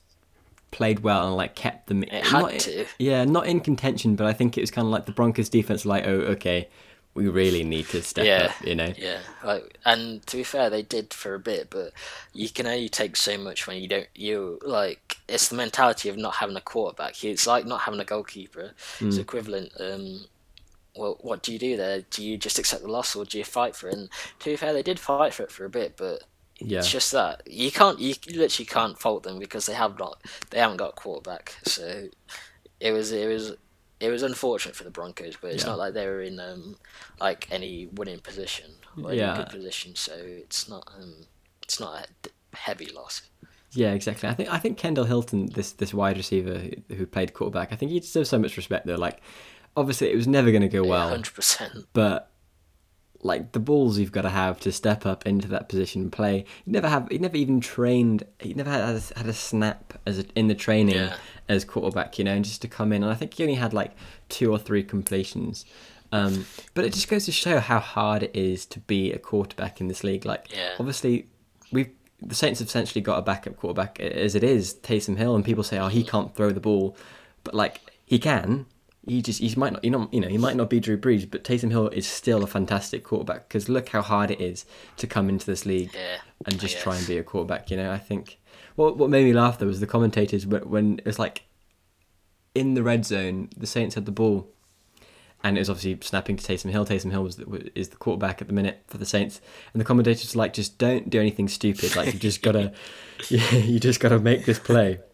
[0.74, 2.04] played well and like kept them.
[2.04, 2.86] It had not, to.
[3.00, 5.86] Yeah, not in contention, but I think it was kind of like the Broncos defense,
[5.86, 6.68] like, oh, okay,
[7.16, 8.46] we really need to step Yeah.
[8.60, 8.92] up, you know.
[8.98, 11.94] Yeah, like, and to be fair, they did for a bit, but
[12.34, 14.08] you can only take so much when you don't.
[14.16, 17.24] You like it's the mentality of not having a quarterback.
[17.24, 18.72] It's like not having a goalkeeper.
[19.00, 19.72] It's equivalent.
[19.80, 20.26] Um,
[20.96, 22.02] well, what do you do there?
[22.02, 23.96] Do you just accept the loss, or do you fight for it?
[23.96, 26.24] And to be fair, they did fight for it for a bit, but
[26.60, 26.80] Yeah.
[26.80, 28.00] it's just that you can't.
[28.00, 30.20] You literally can't fault them because they have not.
[30.50, 31.56] They haven't got a quarterback.
[31.64, 32.10] So
[32.80, 33.12] it was.
[33.12, 33.54] It was.
[34.00, 35.70] It was unfortunate for the Broncos, but it's Yeah.
[35.72, 36.76] not like they were in um,
[37.22, 39.96] like any winning position or any good position.
[39.96, 40.88] So it's not.
[41.00, 41.26] Um,
[41.62, 43.22] it's not a heavy loss.
[43.72, 44.28] Yeah, exactly.
[44.30, 47.76] I think I think Kendall Hinton, this this wide receiver who, who played quarterback, I
[47.76, 48.86] think he deserves so much respect.
[48.86, 49.22] Though, like,
[49.78, 51.86] obviously it was never going to go well, hundred percent.
[51.94, 52.30] but
[53.24, 56.46] like the balls you've got to have to step up into that position and play.
[56.66, 57.08] He never have.
[57.10, 58.26] He never even trained.
[58.40, 61.16] He never had a, had a snap as a, in the training Yeah.
[61.48, 62.18] as quarterback.
[62.20, 63.92] You know, and just to come in, and I think he only had like
[64.30, 65.66] two or three completions.
[66.12, 69.82] Um, but it just goes to show how hard it is to be a quarterback
[69.82, 70.26] in this league.
[70.26, 70.74] Like, Yeah.
[70.80, 71.28] obviously,
[71.72, 71.90] we've
[72.22, 75.64] the Saints have essentially got a backup quarterback as it is, Taysom Hill, and people
[75.64, 76.96] say, "Oh, he can't throw the ball,"
[77.44, 78.66] but like he can.
[79.06, 81.30] He just he might not you know you know he might not be Drew Brees,
[81.30, 84.66] but Taysom Hill is still a fantastic quarterback because look how hard it is
[84.98, 87.70] to come into this league Yeah, and just try and be a quarterback.
[87.70, 88.40] You know, I think
[88.76, 91.44] what what made me laugh though was the commentators when, when it was like
[92.56, 94.48] in the red zone, the Saints had the ball,
[95.44, 96.86] and it was obviously snapping to Taysom Hill.
[96.86, 99.42] Taysom Hill was the, is the quarterback at the minute for the Saints,
[99.74, 101.96] and the commentators were like, just don't do anything stupid.
[101.96, 102.74] Like you just gotta,
[103.30, 105.00] yeah, you just gotta make this play.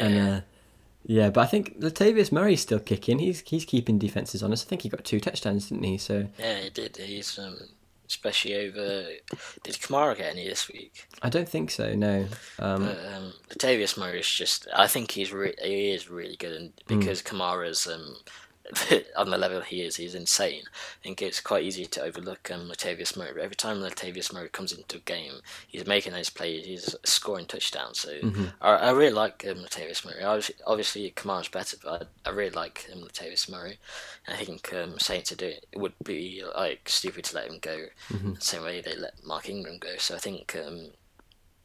[0.00, 0.40] And uh,
[1.06, 3.18] yeah, but I think Latavius Murray's still kicking.
[3.18, 4.66] He's he's keeping defenses honest.
[4.66, 5.98] I think he got two touchdowns, didn't he?
[5.98, 6.96] So Yeah, he did.
[6.96, 7.58] He's um,
[8.08, 9.06] especially over.
[9.62, 11.06] Did Kamara get any this week?
[11.22, 11.94] I don't think so.
[11.94, 12.26] No.
[12.58, 14.66] Um, But um, Latavius Murray is just.
[14.74, 16.98] I think he's re- he is really good, and Hmm.
[16.98, 18.16] because Kamara's um,
[19.16, 20.62] on the level he is, he's insane.
[20.66, 23.32] I think it's quite easy to overlook um, Latavius Murray.
[23.34, 25.34] But every time Latavius Murray comes into a game,
[25.68, 26.66] he's making those plays.
[26.66, 28.00] He's scoring touchdowns.
[28.00, 28.44] So Mm-hmm.
[28.60, 30.22] I, I really like um, Latavius Murray.
[30.24, 33.78] Obviously, obviously Kamara's better, but I, I really like um, Latavius Murray.
[34.26, 37.48] And I think um, Saints to do it, it would be like stupid to let
[37.48, 38.34] him go Mm-hmm.
[38.34, 39.96] the same way they let Mark Ingram go.
[39.98, 40.88] So I think um,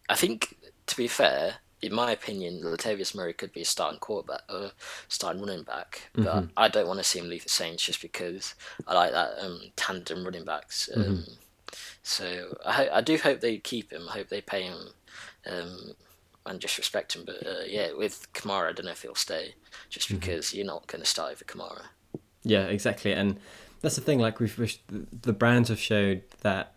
[0.09, 0.55] I think,
[0.87, 4.71] to be fair, in my opinion, Latavius Murray could be a starting quarterback or
[5.07, 6.45] starting running back, but Mm-hmm.
[6.57, 8.55] I don't want to see him leave the Saints just because
[8.87, 10.89] I like that um, tandem running backs.
[10.95, 11.31] Um, Mm-hmm.
[12.03, 14.07] So I, ho- I do hope they keep him.
[14.09, 14.77] I hope they pay him
[15.49, 15.91] um,
[16.45, 17.23] and just respect him.
[17.25, 19.53] But uh, yeah, with Kamara, I don't know if he'll stay
[19.89, 20.19] just Mm-hmm.
[20.19, 21.83] because you're not going to start over Kamara.
[22.43, 23.39] Yeah, exactly, and
[23.81, 24.19] that's the thing.
[24.19, 24.77] Like we've
[25.21, 26.73] the Browns have showed that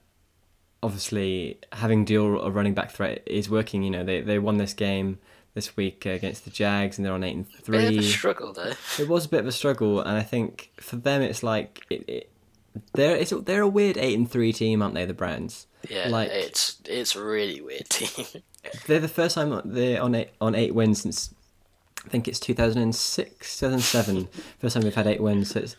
[0.85, 3.83] obviously having dual a running back threat is working.
[3.83, 5.19] You know, they they won this game
[5.55, 7.79] this week against the Jags, and they're on eight and three.
[7.79, 8.73] Bit of a struggle though.
[8.99, 12.05] It was a bit of a struggle, and I think for them it's like it,
[12.07, 12.31] it,
[12.93, 15.07] they're it's, they're a weird eight and three team, aren't they?
[15.07, 15.67] The Browns.
[15.89, 18.27] Yeah, like it's it's a really weird team.
[18.87, 21.35] they're the first time they're on eight on eight wins since
[22.05, 24.29] I think it's 2006, 2007.
[24.59, 25.51] first time they've had eight wins.
[25.51, 25.77] So it's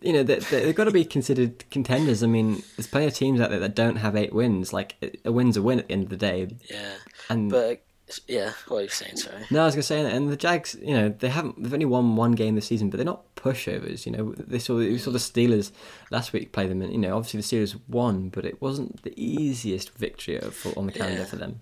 [0.00, 2.22] you know they, they, they've got to be considered contenders.
[2.22, 4.72] I mean, there's plenty of teams out there that don't have eight wins.
[4.72, 6.48] Like a win's a win at the end of the day.
[6.70, 6.94] yeah,
[7.28, 7.82] And but
[8.26, 9.16] yeah, what are you saying?
[9.16, 9.44] Sorry.
[9.50, 12.16] no, I was gonna say, and the Jags, you know, they haven't they've only won
[12.16, 14.06] one game this season, but they're not pushovers.
[14.06, 15.72] You know, they saw we saw the Steelers
[16.10, 19.12] last week play them, and you know, obviously the Steelers won, but it wasn't the
[19.16, 21.26] easiest victory for, on the calendar Yeah.
[21.26, 21.60] for them.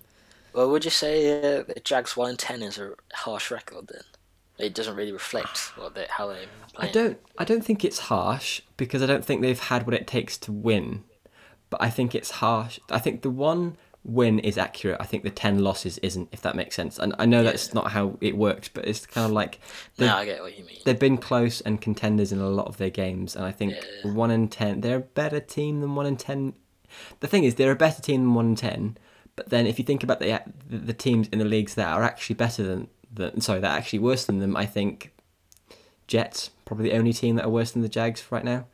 [0.52, 4.02] Well, would you say uh, the Jags one and ten is a harsh record then?
[4.58, 8.62] It doesn't really reflect what they how they I don't I don't think it's harsh
[8.76, 11.04] because I don't think they've had what it takes to win.
[11.68, 12.78] But I think it's harsh.
[12.90, 14.98] I think the one win is accurate.
[15.00, 16.96] I think the 10 losses isn't if that makes sense.
[16.96, 19.58] And I know that's not how it works, but it's kind of like
[19.96, 20.78] they've, No, I get what you mean.
[20.84, 24.12] they've been close and contenders in a lot of their games and I think Yeah.
[24.12, 26.54] 1 in 10 they're a better team than 1 in 10.
[27.20, 28.96] The thing is they're a better team than 1 in 10.
[29.34, 30.40] But then if you think about the,
[30.70, 33.98] the teams in the leagues that are actually better than than sorry, that are actually
[34.00, 35.12] worse than them, I think
[36.06, 38.66] Jets probably the only team that are worse than the Jags right now.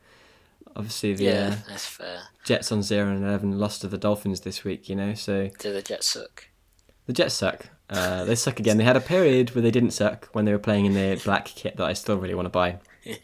[0.75, 2.21] Obviously, the Yeah, uh, that's fair.
[2.43, 4.89] Jets on zero and eleven lost to the Dolphins this week.
[4.89, 6.47] You know, so Do the Jets suck?
[7.05, 7.67] the Jets suck.
[7.89, 8.77] Uh, they suck again.
[8.77, 11.45] They had a period where they didn't suck when they were playing in their black
[11.45, 12.79] kit that I still really want to buy.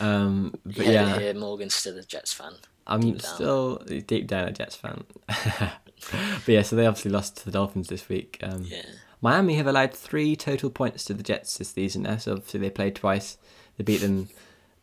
[0.00, 2.52] Um, but Yeah, yeah, yeah, Morgan's still a Jets fan.
[2.86, 5.04] I'm deep still deep down a Jets fan.
[5.26, 8.38] but yeah, so they obviously lost to the Dolphins this week.
[8.42, 8.82] Um, Yeah.
[9.20, 12.16] Miami have allowed three total points to the Jets this season now.
[12.18, 13.36] So obviously they played twice.
[13.76, 14.28] They beat them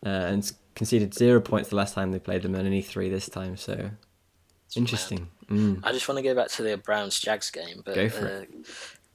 [0.06, 3.30] uh, and conceded zero points the last time they played them, and only three this
[3.30, 3.56] time.
[3.58, 3.92] So
[4.76, 5.30] interesting.
[5.50, 5.80] Mm.
[5.84, 8.50] I just want to go back to the Browns Jags game, but Go for it.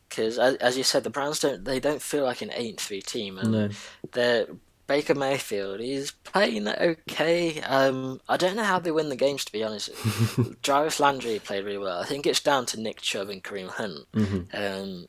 [0.08, 3.02] because as, as you said, the Browns don't they don't feel like an eight three
[3.02, 3.68] team, and No.
[4.12, 4.46] they're
[4.90, 7.60] Baker Mayfield, he's playing okay.
[7.60, 9.90] Um, I don't know how they win the games, to be honest.
[10.64, 12.00] Jarvis Landry played really well.
[12.00, 14.00] I think it's down to Nick Chubb and Kareem Hunt.
[14.52, 15.06] Um,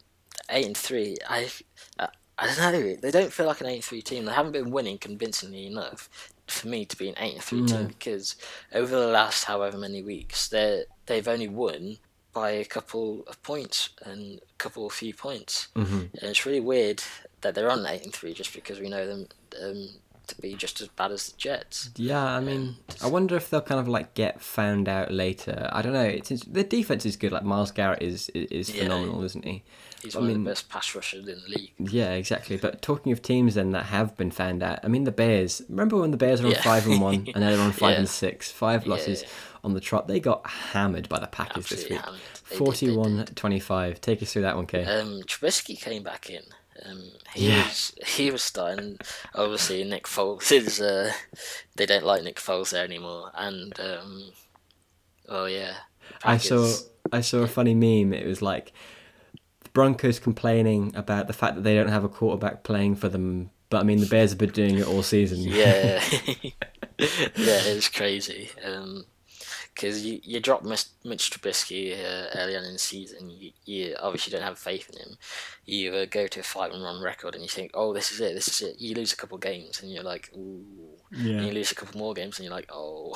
[0.51, 1.17] eight and three.
[1.27, 1.49] I,
[1.97, 2.95] I, I don't know.
[3.01, 4.25] They don't feel like an eight and three team.
[4.25, 6.09] They haven't been winning convincingly enough
[6.45, 7.87] for me to be an eight and three team.
[7.87, 8.35] Because
[8.75, 11.97] over the last however many weeks, they they've only won
[12.33, 15.69] by a couple of points and a couple of few points.
[15.75, 15.99] Mm-hmm.
[15.99, 17.01] And it's really weird
[17.41, 19.27] that they're on eight and three just because we know them
[19.63, 19.89] um,
[20.27, 21.89] to be just as bad as the Jets.
[21.95, 25.69] Yeah, I mean, I wonder if they'll kind of like get found out later.
[25.73, 26.03] I don't know.
[26.03, 27.31] It's, it's the defense is good.
[27.31, 28.83] Like Myles Garrett is is, is Yeah.
[28.83, 29.63] phenomenal, isn't he?
[30.03, 31.73] He's I one mean- of the best pass rushers in the league.
[31.77, 32.57] Yeah, exactly.
[32.57, 35.61] But talking of teams then that have been found out, I mean the Bears.
[35.69, 36.61] Remember when the Bears were on Yeah.
[36.61, 37.99] five and one, and now they're on five Yeah.
[37.99, 39.23] and six, five losses
[39.63, 40.07] on the trot.
[40.07, 41.99] They got hammered by the Packers this week.
[42.01, 42.19] hammered.
[42.49, 44.01] They did, they 41-25.
[44.01, 44.83] Take us through that one, Kay.
[44.85, 46.41] Um, Trubisky came back in.
[46.85, 47.63] Um, he Yeah.
[47.63, 48.99] was he was starting.
[49.35, 50.79] Obviously, Nick Foles is.
[50.81, 51.11] Uh,
[51.75, 54.31] they don't like Nick Foles there anymore, and um,
[55.29, 55.77] oh yeah,
[56.23, 56.79] I saw
[57.11, 58.13] I saw a funny meme.
[58.13, 58.71] It was like
[59.63, 63.51] the Broncos complaining about the fact that they don't have a quarterback playing for them.
[63.69, 65.57] But I mean, the Bears have been doing it all season.
[65.57, 66.01] Yeah,
[67.35, 68.49] yeah, it was crazy.
[69.73, 73.95] Because you, you drop Mitch, Mitch Trubisky uh, early on in the season, you, you
[73.99, 75.17] obviously don't have faith in him.
[75.65, 78.19] You uh, go to a five and run record, and you think, "Oh, this is
[78.19, 80.65] it, this is it." You lose a couple games, and you're like, "Ooh."
[81.11, 81.37] Yeah.
[81.37, 83.13] And you lose a couple more games, and you're like, "Oh."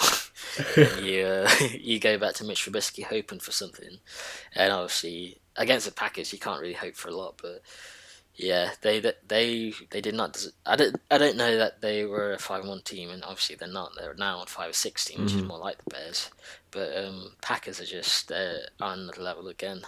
[1.01, 3.97] you uh, you go back to Mitch Trubisky hoping for something,
[4.53, 7.61] and obviously against the Packers, you can't really hope for a lot, but.
[8.37, 10.45] Yeah, they they they did not.
[10.65, 13.67] I don't I don't know that they were a five one team, and obviously they're
[13.67, 13.93] not.
[13.95, 16.29] They're now on five six team, which is more like the Bears.
[16.71, 19.81] But um, Packers are just uh, on another level again.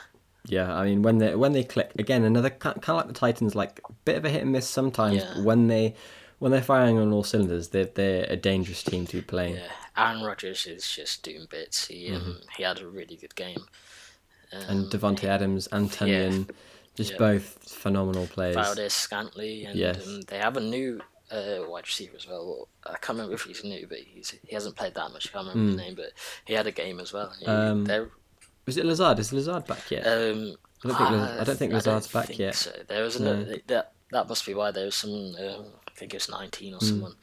[0.45, 3.53] Yeah, I mean when they when they click again, another kind of like the Titans,
[3.53, 5.17] like a bit of a hit and miss sometimes.
[5.17, 5.33] Yeah.
[5.35, 5.95] But when they
[6.39, 9.55] when they're firing on all cylinders, they're they're a dangerous team to be playing.
[9.55, 11.87] Yeah, Aaron Rodgers is just doing bits.
[11.87, 13.65] He um, he had a really good game.
[14.53, 16.49] Um, And Davante Adams, Antonian,
[16.97, 17.17] just Yeah.
[17.17, 18.55] both phenomenal players.
[18.55, 20.05] Valdez Scantley, and Yes.
[20.05, 20.99] um, they have a new
[21.31, 22.67] uh, wide receiver as well.
[22.85, 25.27] I can't remember if he's new, but he's he hasn't played that much.
[25.27, 26.11] I can't remember his name, but
[26.45, 27.31] he had a game as well.
[27.39, 27.51] He- Hmm.
[27.91, 28.11] Um,
[28.65, 29.19] Was it Lazard?
[29.19, 30.05] Is Lazard back yet?
[30.05, 32.55] Um, I don't think Laz- I don't think Lazard's back think yet.
[32.55, 35.35] So there was another, that that must be why there was some.
[35.35, 36.77] Um, I think it was nineteen Hmm.
[36.77, 37.15] or someone,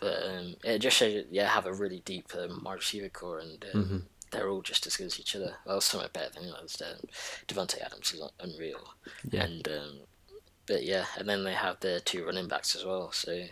[0.00, 3.38] but um, it just shows you, yeah have a really deep um, wide receiver core
[3.40, 3.98] and um, Mm-hmm.
[4.32, 5.54] They're all just as good as each other.
[5.66, 6.80] Well, some are better than others.
[6.84, 7.06] Um,
[7.46, 8.94] Davante Adams is unreal,
[9.30, 9.44] Yeah.
[9.44, 10.00] and um,
[10.66, 13.12] but yeah, and then they have their two running backs as well.
[13.12, 13.44] So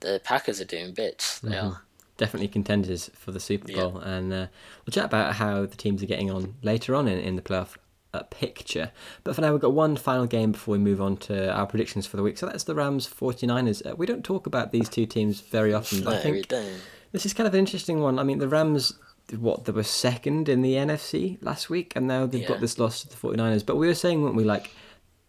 [0.00, 1.40] the Packers are doing bits.
[1.40, 1.66] They Mm-hmm.
[1.68, 1.82] are.
[2.18, 3.82] Definitely contenders for the Super Yeah.
[3.82, 4.46] Bowl, and uh,
[4.86, 7.76] we'll chat about how the teams are getting on later on in, in the playoff
[8.14, 8.90] uh, picture.
[9.22, 12.06] But for now, we've got one final game before we move on to our predictions
[12.06, 12.38] for the week.
[12.38, 13.84] So that's the Rams 49ers.
[13.90, 16.80] Uh, we don't talk about these two teams very often, No, I think we don't.
[17.12, 18.18] This is kind of an interesting one.
[18.18, 18.94] I mean, the Rams,
[19.32, 23.02] what, they were second in the NFC last week, and now they've got this loss
[23.02, 23.66] to the 49ers.
[23.66, 24.70] But we were saying, weren't we, like,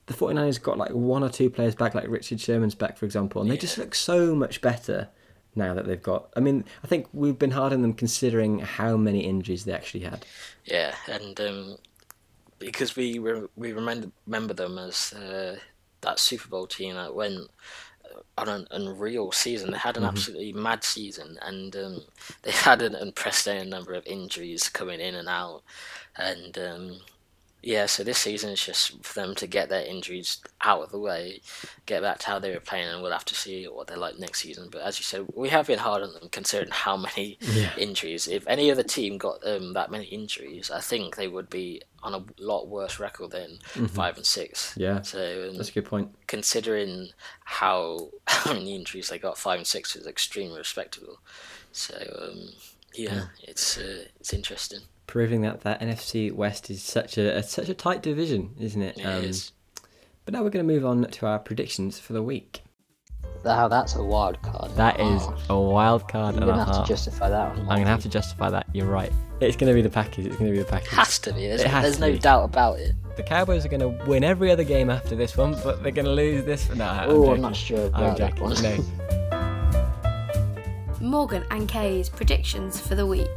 [0.08, 3.42] the 49ers got like one or two players back, like Richard Sherman's back, for example,
[3.42, 5.10] and they just look so much better
[5.56, 6.30] now that they've got.
[6.36, 10.02] I mean, I think we've been hard on them considering how many injuries they actually
[10.02, 10.26] had.
[10.64, 11.78] Yeah, and um,
[12.60, 15.58] because we re- we remember remember them as uh,
[16.02, 17.50] that Super Bowl team that went
[18.38, 19.72] on an unreal season.
[19.72, 22.02] They had an absolutely mad season, and um,
[22.44, 25.64] they had an unprecedented number of injuries coming in and out,
[26.16, 27.00] and um,
[27.64, 31.00] yeah, so this season is just for them to get their injuries out of the
[31.00, 31.42] way,
[31.88, 34.18] get back to how they were playing, and we'll have to see what they're like
[34.20, 34.70] next season.
[34.72, 37.72] But as you said, we have been hard on them considering how many Yeah.
[37.78, 38.28] injuries.
[38.28, 42.14] If any other team got um, that many injuries, I think they would be on
[42.14, 43.58] a lot worse record than
[43.90, 44.74] five and six.
[44.78, 46.16] Yeah, So um, That's a good point.
[46.28, 47.10] considering
[47.44, 48.12] how
[48.44, 51.20] how many injuries they got, five and six is extremely respectable.
[51.72, 52.50] So um,
[52.94, 54.80] yeah, it's uh, it's interesting.
[55.06, 58.98] Proving that that NFC West is such a, a such a tight division, isn't it?
[58.98, 59.52] It is.
[60.26, 62.62] But now we're going to move on to our predictions for the week.
[63.46, 64.76] Wow, that's a wild card.
[64.76, 66.86] That is Oh, a wild card You're and a gonna have half.
[66.86, 67.60] to justify that one.
[67.62, 68.66] I'm gonna have to justify that.
[68.74, 69.12] You're right.
[69.40, 70.26] It's gonna be the Packers.
[70.26, 70.90] It's gonna be the Packers.
[70.90, 71.48] Has to be.
[71.48, 72.18] There's, It has there's to no be.
[72.20, 72.94] doubt about it.
[73.18, 76.46] The Cowboys are gonna win every other game after this one, but they're gonna lose
[76.46, 76.70] this.
[76.76, 78.62] No, I'm Oh, I'm not sure I'm about that one.
[78.62, 78.78] No.
[81.02, 83.28] Morgan and Kay's predictions for the week.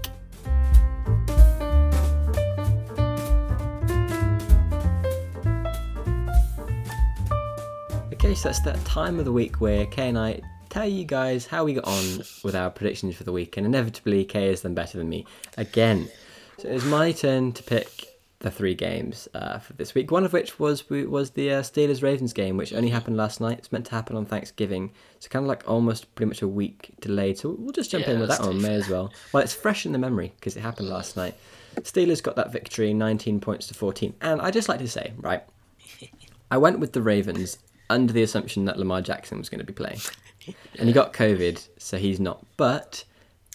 [8.12, 11.46] Okay, so that's that time of the week where Kay and I tell you guys
[11.46, 14.74] how we got on with our predictions for the week, and inevitably Kay has done
[14.74, 15.24] better than me
[15.56, 16.06] again.
[16.58, 18.09] So it was my turn to pick
[18.40, 20.10] the three games uh, for this week.
[20.10, 23.58] One of which was was the uh, Steelers Ravens game, which only happened last night.
[23.58, 26.90] It's meant to happen on Thanksgiving, so kind of like almost pretty much a week
[27.00, 27.38] delayed.
[27.38, 29.12] So we'll just jump Yeah, in with that one, may as well.
[29.32, 31.34] Well, it's fresh in the memory because it happened last night.
[31.82, 35.42] Steelers got that victory, 19 points to 14, and I just like to say, right.
[36.50, 39.72] I went with the Ravens under the assumption that Lamar Jackson was going to be
[39.72, 40.00] playing.
[40.78, 42.44] And he got COVID, so he's not.
[42.56, 43.04] But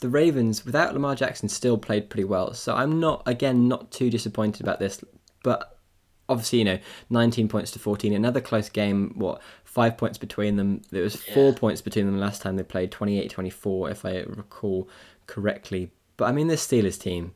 [0.02, 2.54] the Ravens, without Lamar Jackson, still played pretty well.
[2.54, 5.04] So I'm not, again, not too disappointed about this.
[5.44, 5.80] But
[6.28, 6.80] obviously, you know,
[7.10, 9.14] 19 points to 14, another close game.
[9.16, 10.82] What, five points between them?
[10.92, 11.58] There was four Yeah.
[11.60, 14.90] points between them last time they played, 28 24, if I recall
[15.28, 15.92] correctly.
[16.18, 17.34] But I mean, this Steelers team.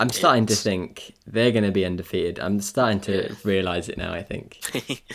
[0.00, 2.40] I'm starting to think they're going to be undefeated.
[2.40, 3.34] I'm starting to Yeah.
[3.44, 4.58] realise it now, I think.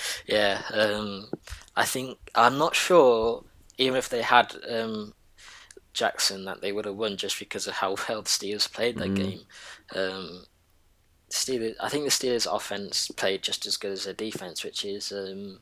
[0.27, 1.27] yeah, um,
[1.75, 3.43] I think I'm not sure.
[3.77, 5.13] Even if they had um,
[5.97, 9.15] Jackson, that they would have won just because of how well the Steelers played that
[9.15, 9.41] game.
[9.95, 10.45] Um,
[11.29, 15.11] Steelers, I think the Steelers' offense played just as good as their defense, which is
[15.11, 15.59] um,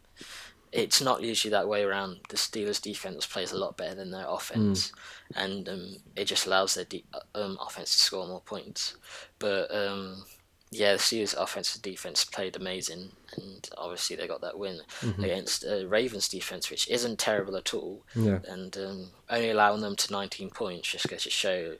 [0.72, 2.20] it's not usually that way around.
[2.30, 4.92] The Steelers' defense plays a lot better than their offense,
[5.36, 8.98] and um, it just allows their de- um, offense to score more points.
[9.40, 10.26] But um,
[10.72, 14.82] yeah, the Steelers' offense and defense played amazing, and obviously they got that win
[15.20, 18.04] against uh, Ravens' defense, which isn't terrible at all.
[18.16, 18.40] Yeah.
[18.48, 21.76] And um, only allowing them to 19 points just goes to show,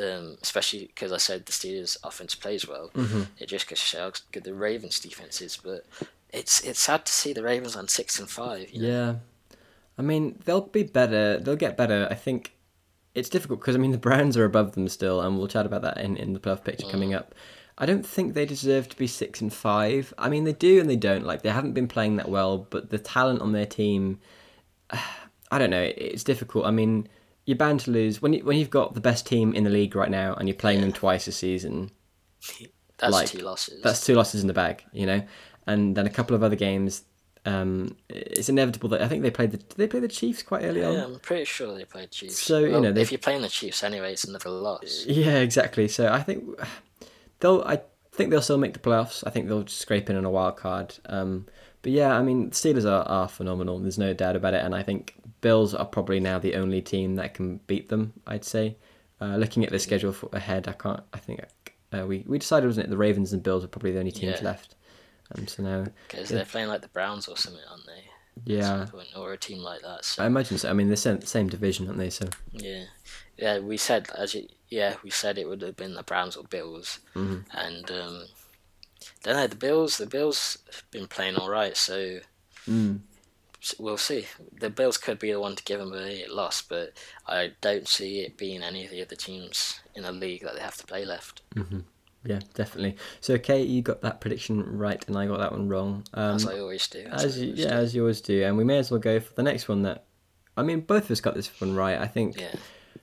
[0.00, 2.90] um, especially because I said the Steelers' offense plays well,
[3.38, 5.56] it just goes to show how good the Ravens' defense is.
[5.56, 5.86] But
[6.30, 8.70] it's it's sad to see the Ravens on six and five.
[8.70, 8.88] You know?
[8.88, 9.14] Yeah,
[9.96, 11.38] I mean they'll be better.
[11.38, 12.08] They'll get better.
[12.10, 12.52] I think
[13.14, 15.82] it's difficult because I mean the Browns are above them still, and we'll chat about
[15.82, 17.34] that in in the playoff picture coming up.
[17.78, 20.14] I don't think they deserve to be six and five.
[20.16, 21.24] I mean they do and they don't.
[21.24, 24.20] Like they haven't been playing that well, but the talent on their team,
[24.90, 25.92] I don't know.
[25.96, 26.66] It's difficult.
[26.66, 27.08] I mean
[27.44, 29.94] you're bound to lose when you when you've got the best team in the league
[29.94, 31.90] right now and you're playing them twice a season.
[32.98, 33.82] That's like, two losses.
[33.82, 35.22] That's two losses in the bag, you know,
[35.66, 37.02] and then a couple of other games.
[37.44, 40.64] Um, it's inevitable that I think they played the did they play the Chiefs quite
[40.64, 40.94] early yeah, on.
[40.94, 42.40] Yeah, I'm pretty sure they played Chiefs.
[42.40, 45.04] So, you know, they- if you're playing the Chiefs anyway, it's another loss.
[45.06, 45.86] Yeah, exactly.
[45.86, 46.58] So I think
[47.40, 47.80] they'll I
[48.12, 49.22] think they'll still make the playoffs.
[49.26, 50.94] I think they'll just scrape in on a wild card.
[51.06, 51.46] Um,
[51.82, 53.78] but yeah, I mean the Steelers are, are phenomenal.
[53.78, 57.16] There's no doubt about it, and I think Bills are probably now the only team
[57.16, 58.12] that can beat them.
[58.26, 58.76] I'd say.
[59.18, 61.00] Uh, looking at the schedule for, ahead, I can't.
[61.14, 61.40] I think
[61.92, 64.40] uh, we we decided wasn't it the Ravens and Bills are probably the only teams
[64.40, 64.44] Yeah.
[64.44, 64.74] left.
[65.34, 68.04] Um, so now Because they're playing like the Browns or something, aren't they?
[68.44, 68.86] Yeah.
[68.90, 70.04] point, or a team like that.
[70.04, 70.68] So I imagine so.
[70.68, 72.10] I mean, they're same, same division, aren't they?
[72.10, 72.84] So yeah,
[73.38, 73.58] yeah.
[73.58, 77.00] We said as you, yeah, we said it would have been the Browns or Bills,
[77.14, 77.56] Mm-hmm.
[77.56, 78.24] and um,
[79.22, 79.98] don't know the Bills.
[79.98, 82.20] The Bills have been playing all right, so
[82.68, 83.00] Mm.
[83.78, 84.26] we'll see.
[84.60, 86.92] The Bills could be the one to give them a loss, but
[87.26, 90.60] I don't see it being any of the other teams in the league that they
[90.60, 91.42] have to play left.
[92.24, 92.96] yeah, definitely.
[93.20, 96.04] So Kate, you got that prediction right, and I got that one wrong.
[96.14, 97.06] Um, As I always do.
[97.12, 97.74] as I you, always yeah, do.
[97.76, 99.82] as you always do, and we may as well go for the next one.
[99.82, 100.04] That
[100.56, 101.98] I mean, both of us got this one right.
[102.00, 102.54] I think yeah.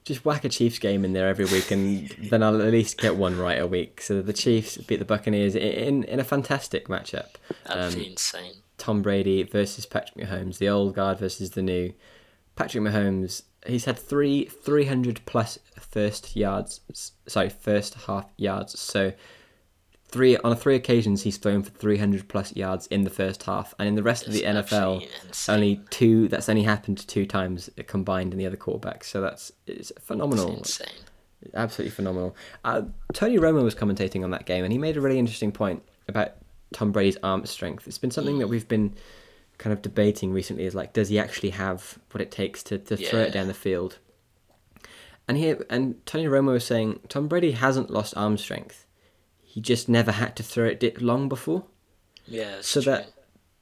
[0.03, 3.15] Just whack a Chiefs game in there every week, and then I'll at least get
[3.15, 4.01] one right a week.
[4.01, 7.35] So the Chiefs beat the Buccaneers in in, a fantastic matchup.
[7.65, 8.53] That'd Um, insane.
[8.77, 11.93] Tom Brady versus Patrick Mahomes, the old guard versus the new.
[12.55, 16.81] Patrick Mahomes, he's had three 300 plus first yards,
[17.27, 18.79] sorry, first half yards.
[18.79, 19.13] So
[20.13, 23.87] three on three occasions he's thrown for 300 plus yards in the first half, and
[23.87, 25.07] in the rest of the NFL,
[25.49, 26.27] only two.
[26.27, 29.05] That's only happened two times combined in the other quarterbacks.
[29.05, 30.59] So that's it's phenomenal
[31.41, 32.35] It's absolutely phenomenal.
[32.63, 35.81] Uh, Tony Romo was commentating on that game, and he made a really interesting point
[36.07, 36.33] about
[36.73, 37.87] Tom Brady's arm strength.
[37.87, 38.93] It's been something that we've been
[39.57, 40.65] kind of debating recently.
[40.65, 43.53] Is like, does he actually have what it takes to, to throw it down the
[43.55, 43.97] field?
[45.27, 48.85] And here, and Tony Romo was saying Tom Brady hasn't lost arm strength.
[49.53, 51.65] He just never had to throw it long before.
[52.25, 52.55] Yeah.
[52.61, 52.91] So true.
[52.91, 53.13] that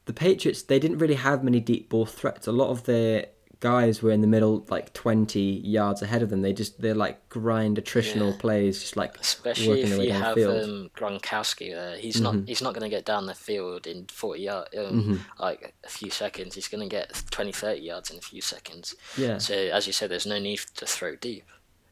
[0.06, 2.46] the Patriots, they didn't really have many deep ball threats.
[2.46, 3.26] A lot of their
[3.60, 6.40] guys were in the middle, like twenty yards ahead of them.
[6.40, 8.38] They just they're like grind attritional Yeah.
[8.40, 12.72] plays, just like Especially working if you have um, Gronkowski there, he's not he's not
[12.72, 15.16] going to get down the field in forty yard um, Mm-hmm.
[15.42, 16.54] like a few seconds.
[16.54, 18.94] He's going to get 20, 30 yards in a few seconds.
[19.18, 21.44] yeah, So as you said, there's no need to throw deep.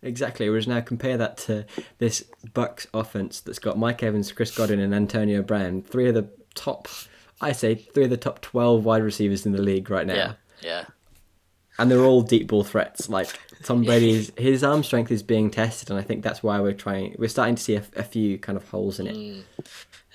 [0.03, 0.49] Exactly.
[0.49, 1.67] Whereas now compare that to
[1.99, 2.25] this
[2.55, 6.89] Bucks offense that's got Mike Evans, Chris Godwin, and Antonio Brown, three of the top,
[7.41, 10.15] I say, three of the top twelve wide receivers in the league right now.
[10.15, 10.33] Yeah,
[10.63, 10.85] yeah,
[11.79, 13.09] and they're all deep ball threats.
[13.09, 13.29] Like
[13.65, 17.17] Tom Brady's, his arm strength is being tested, and I think that's why we're trying.
[17.19, 19.45] We're starting to see a, a few kind of holes in it.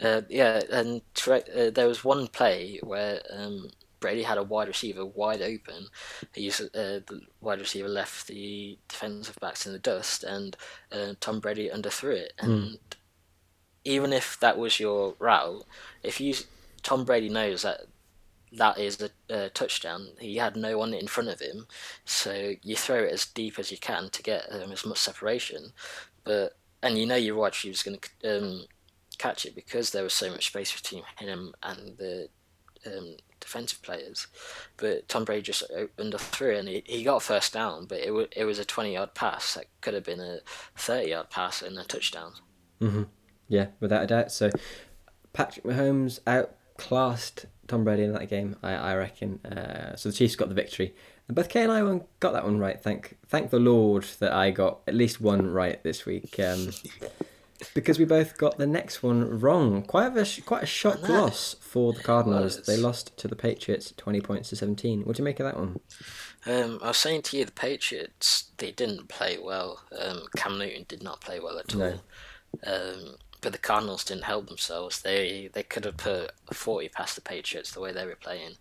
[0.04, 0.62] uh, yeah.
[0.72, 3.70] And Tre- uh, there was one play where um,
[4.00, 5.88] Brady had a wide receiver wide open.
[6.34, 10.56] He's uh, the wide receiver left the defensive backs in the dust, and
[10.92, 12.34] uh, Tom Brady underthrew it.
[12.40, 12.78] And
[13.84, 15.66] even if that was your route,
[16.04, 16.34] if you
[16.84, 17.82] Tom Brady knows that
[18.58, 20.10] that is a, a touchdown.
[20.20, 21.68] He had no one in front of him,
[22.06, 25.74] so you throw it as deep as you can to get um, as much separation.
[26.24, 28.66] But and you know your wide receiver's going to um,
[29.18, 32.30] catch it because there was so much space between him and the
[32.86, 34.28] um, defensive players.
[34.78, 38.00] But Tom Brady just o- underthrew it and he, he got a first down, but
[38.00, 40.40] it, w- it was a 20 yard pass that could have been a
[40.76, 42.34] 30 yard pass and a touchdown.
[43.48, 44.32] Yeah, without a doubt.
[44.32, 44.50] So
[45.34, 49.40] Patrick Mahomes outclassed Tom Brady in that game, I, I reckon.
[49.46, 50.94] Uh, so the Chiefs got the victory.
[51.28, 51.82] And both Kay and I
[52.20, 52.82] got that one right.
[52.82, 56.40] Thank thank the Lord that I got at least one right this week.
[56.40, 56.70] Um,
[57.74, 59.84] because we both got the next one wrong.
[59.84, 62.62] Quite a quite a shock loss for the Cardinals.
[62.64, 65.02] They lost to the Patriots, twenty points to seventeen.
[65.04, 65.80] What do you make of that one?
[66.46, 69.82] Um, I was saying to you, the Patriots they didn't play well.
[69.98, 71.80] Um, Cam Newton did not play well at all.
[71.82, 72.00] No.
[72.66, 75.02] Um, but the Cardinals didn't help themselves.
[75.02, 78.54] They they could have put forty past the Patriots the way they were playing,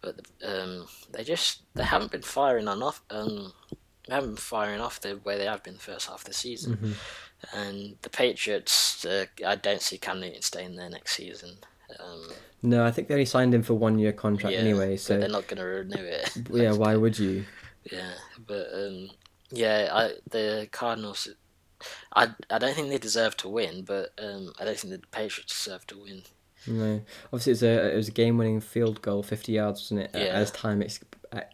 [0.00, 3.02] but um, they just they haven't been firing on off.
[3.10, 3.52] Um,
[4.08, 6.32] they haven't been firing off the way they have been the first half of the
[6.32, 6.76] season.
[6.76, 6.92] Mm-hmm.
[7.54, 11.56] And the Patriots, uh, I don't see Cam Newton staying there next season.
[11.98, 12.28] Um,
[12.62, 14.96] No, I think they only signed him for one year contract yeah, anyway.
[14.96, 16.30] So they're not going to renew it.
[16.50, 17.44] yeah, why would you?
[17.90, 18.12] Yeah,
[18.46, 19.10] but um,
[19.50, 21.28] yeah, I the Cardinals.
[22.14, 25.64] I I don't think they deserve to win, but um, I don't think the Patriots
[25.64, 26.22] deserve to win.
[26.66, 27.00] No,
[27.32, 30.10] obviously it was a it was a game winning field goal, fifty yards, wasn't it?
[30.12, 30.32] Yeah.
[30.32, 31.00] As time ex-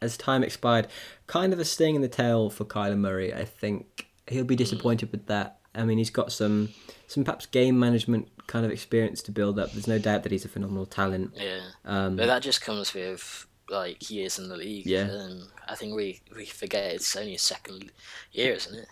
[0.02, 0.88] as time expired,
[1.26, 3.32] kind of a sting in the tail for Kyler Murray.
[3.32, 5.58] I think he'll be disappointed with that.
[5.76, 6.70] I mean, he's got some
[7.06, 9.72] some perhaps game management kind of experience to build up.
[9.72, 11.32] There's no doubt that he's a phenomenal talent.
[11.36, 14.86] Yeah, Um, but that just comes with like years in the league.
[14.86, 15.10] Yeah.
[15.10, 17.90] um, I think we we forget it's only his second
[18.32, 18.88] year, isn't it?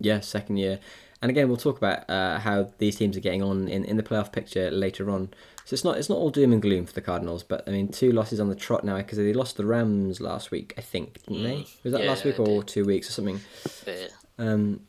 [0.00, 0.80] Yeah, second year.
[1.22, 4.02] And again, we'll talk about uh, how these teams are getting on in, in the
[4.02, 5.30] playoff picture later on.
[5.64, 7.88] So it's not it's not all doom and gloom for the Cardinals, but I mean,
[7.88, 11.22] two losses on the trot now because they lost the Rams last week, I think,
[11.26, 11.66] didn't they?
[11.82, 12.04] Was that Mm.
[12.04, 13.40] Yeah, last week or two weeks or something?
[13.86, 14.80] But, Um,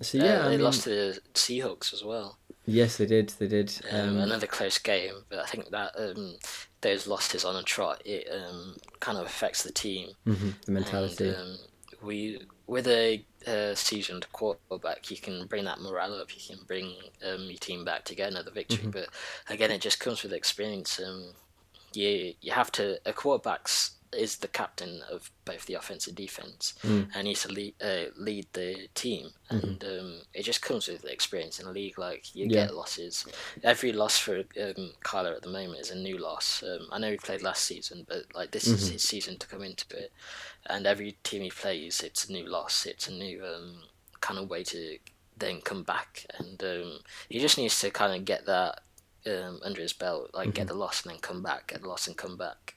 [0.00, 2.38] so uh, yeah, I they mean, lost to the Seahawks as well.
[2.66, 3.30] yes, they did.
[3.38, 3.72] They did.
[3.90, 6.36] Um, Um, another close game, but I think that um,
[6.80, 10.10] those losses on a trot it um, kind of affects the team.
[10.26, 11.28] mhm, the mentality.
[11.28, 11.58] And, um,
[12.02, 16.34] we with a uh, seasoned quarterback, you can bring that morale up.
[16.34, 16.94] You can bring
[17.26, 18.78] um, your team back to get another victory.
[18.78, 18.90] Mm-hmm.
[18.90, 19.08] But
[19.48, 21.00] again, it just comes with experience.
[21.00, 21.32] Um,
[21.94, 26.74] you you have to a quarterback's is the captain of both the offense and defense,
[26.82, 27.08] Mm.
[27.14, 29.30] and he's to lead, uh, lead the team.
[29.50, 31.98] And um, it just comes with experience in a league.
[31.98, 32.54] Like you Mm-hmm.
[32.54, 32.64] Yeah.
[32.66, 33.26] get losses.
[33.62, 36.62] Every loss for um, Kyler at the moment is a new loss.
[36.62, 38.74] Um, I know he played last season, but like this Mm-hmm.
[38.74, 40.12] is his season to come into it.
[40.66, 42.86] And every team he plays, it's a new loss.
[42.86, 43.82] It's a new um,
[44.20, 44.98] kind of way to
[45.36, 46.24] then come back.
[46.38, 46.98] And um,
[47.28, 48.80] he just needs to kind of get that
[49.26, 50.54] um, under his belt, like Mm-hmm.
[50.54, 52.74] get the loss and then come back, get the loss and come back.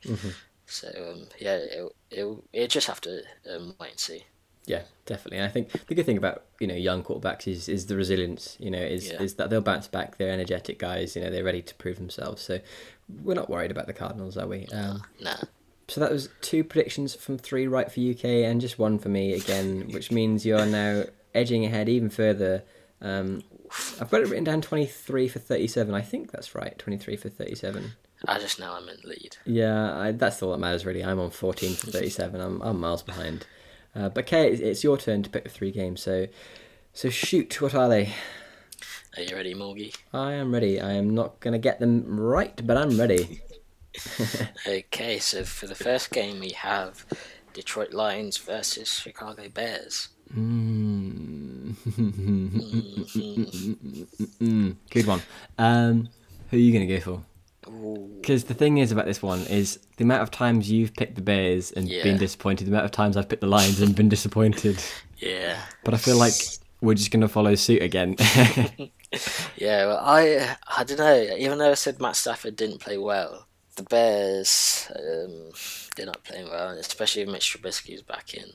[0.68, 4.24] So um, yeah, it it it just have to um, wait and see.
[4.65, 5.38] Yeah, definitely.
[5.38, 8.57] And I think the good thing about you know young quarterbacks is is the resilience.
[8.59, 9.22] You know, is Yeah.
[9.22, 10.18] is that they'll bounce back.
[10.18, 11.15] They're energetic guys.
[11.15, 12.41] You know, they're ready to prove themselves.
[12.41, 12.59] So
[13.24, 14.65] we're not worried about the Cardinals, are we?
[14.74, 15.38] Um, Nah,
[15.88, 19.34] So that was two predictions from three right for UK and just one for me
[19.34, 22.63] again, which means you're now edging ahead even further.
[23.01, 23.43] Um,
[24.01, 25.93] I've got it written down 23 for 37.
[25.93, 27.93] I think that's right, 23 for 37.
[28.26, 29.38] I just know I'm in the lead.
[29.45, 31.03] Yeah, I, that's all that matters really.
[31.03, 32.41] I'm on 14 for 37.
[32.41, 33.45] I'm, I'm miles behind.
[33.95, 36.01] Uh, but Kay, it's, it's your turn to pick the three games.
[36.01, 36.28] So,
[36.93, 38.13] so shoot, what are they?
[39.15, 39.95] Are you ready, Morgie?
[40.13, 40.80] I am ready.
[40.80, 43.41] I am not going to get them right, but I'm ready.
[44.68, 47.03] Okay, so for the first game we have
[47.53, 50.09] Detroit Lions versus Chicago Bears.
[50.30, 50.36] Good
[55.07, 55.22] one.
[55.57, 56.09] Um,
[56.51, 57.24] who are you going to go for?
[58.21, 61.21] Because the thing is about this one is the amount of times you've picked the
[61.21, 62.03] Bears and Yeah.
[62.03, 64.78] been disappointed, the amount of times I've picked the Lions and been disappointed.
[65.19, 65.59] Yeah.
[65.84, 66.34] But I feel like
[66.80, 68.15] we're just going to follow suit again.
[69.57, 71.36] Yeah, well, I I don't know.
[71.38, 73.47] Even though I said Matt Stafford didn't play well,
[73.78, 75.51] the Bears um,
[75.95, 78.45] they're not playing well, especially if Mitch Trubisky is back in.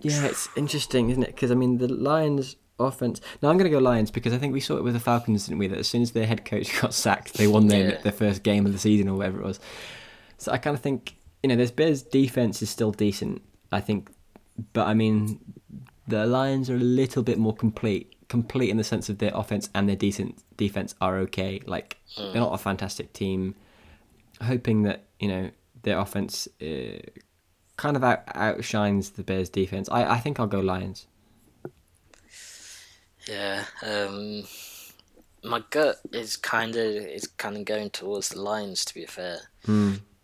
[0.00, 1.34] yeah, it's interesting, isn't it?
[1.34, 3.20] Because I mean, the Lions offense.
[3.42, 5.46] Now I'm going to go Lions because I think we saw it with the Falcons,
[5.46, 5.66] didn't we?
[5.68, 8.00] That as soon as their head coach got sacked, they won their Yeah.
[8.02, 9.60] their first game of the season or whatever it was.
[10.38, 13.40] So I kind of think you know, this Bears defense is still decent.
[13.72, 14.10] I think,
[14.74, 15.40] but I mean,
[16.06, 18.14] the Lions are a little bit more complete.
[18.28, 21.60] Complete in the sense of their offense and their decent defense are okay.
[21.66, 23.54] Like they're not a fantastic team.
[24.42, 25.50] Hoping that you know
[25.82, 26.98] their offense uh,
[27.76, 29.88] kind of out, outshines the Bears defense.
[29.90, 31.06] I, I think I'll go Lions.
[33.28, 34.44] Yeah, um,
[35.44, 39.38] my gut is kind of is kind of going towards the Lions to be fair,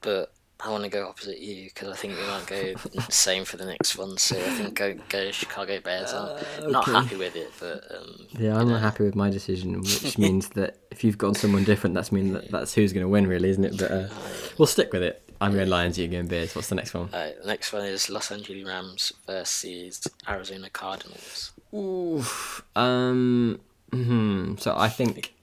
[0.00, 3.58] but I want to go opposite you because I think we might go same for
[3.58, 4.16] the next one.
[4.16, 6.12] So I think go go Chicago Bears.
[6.12, 6.92] I'm not okay.
[6.92, 10.78] happy with it, but um, Yeah, I'm not happy with my decision, which means that
[10.90, 13.64] if you've got someone different, that's mean that that's who's going to win, really, isn't
[13.64, 13.76] it?
[13.78, 14.08] But uh,
[14.56, 15.22] we'll stick with it.
[15.40, 16.54] I'm going Lions, you're going Bears.
[16.54, 17.10] What's the next one?
[17.10, 21.52] The next one is Los Angeles Rams versus Arizona Cardinals.
[21.74, 22.64] Oof.
[22.74, 23.60] Um.
[23.92, 25.34] hmm So I think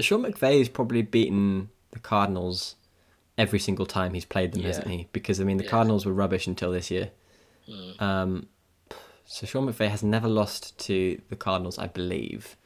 [0.00, 2.76] Sean McVay's probably beaten the Cardinals
[3.38, 5.08] every single time he's played them, hasn't he?
[5.12, 7.10] Because I mean, the Cardinals were rubbish until this year.
[7.98, 8.46] Um.
[9.24, 12.56] So Sean McVay has never lost to the Cardinals, I believe.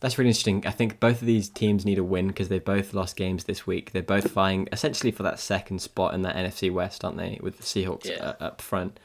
[0.00, 0.64] That's really interesting.
[0.66, 3.66] I think both of these teams need a win because they've both lost games this
[3.66, 3.92] week.
[3.92, 7.38] They're both vying essentially for that second spot in that NFC West, aren't they?
[7.42, 8.34] With the Seahawks Yeah.
[8.38, 9.00] up front.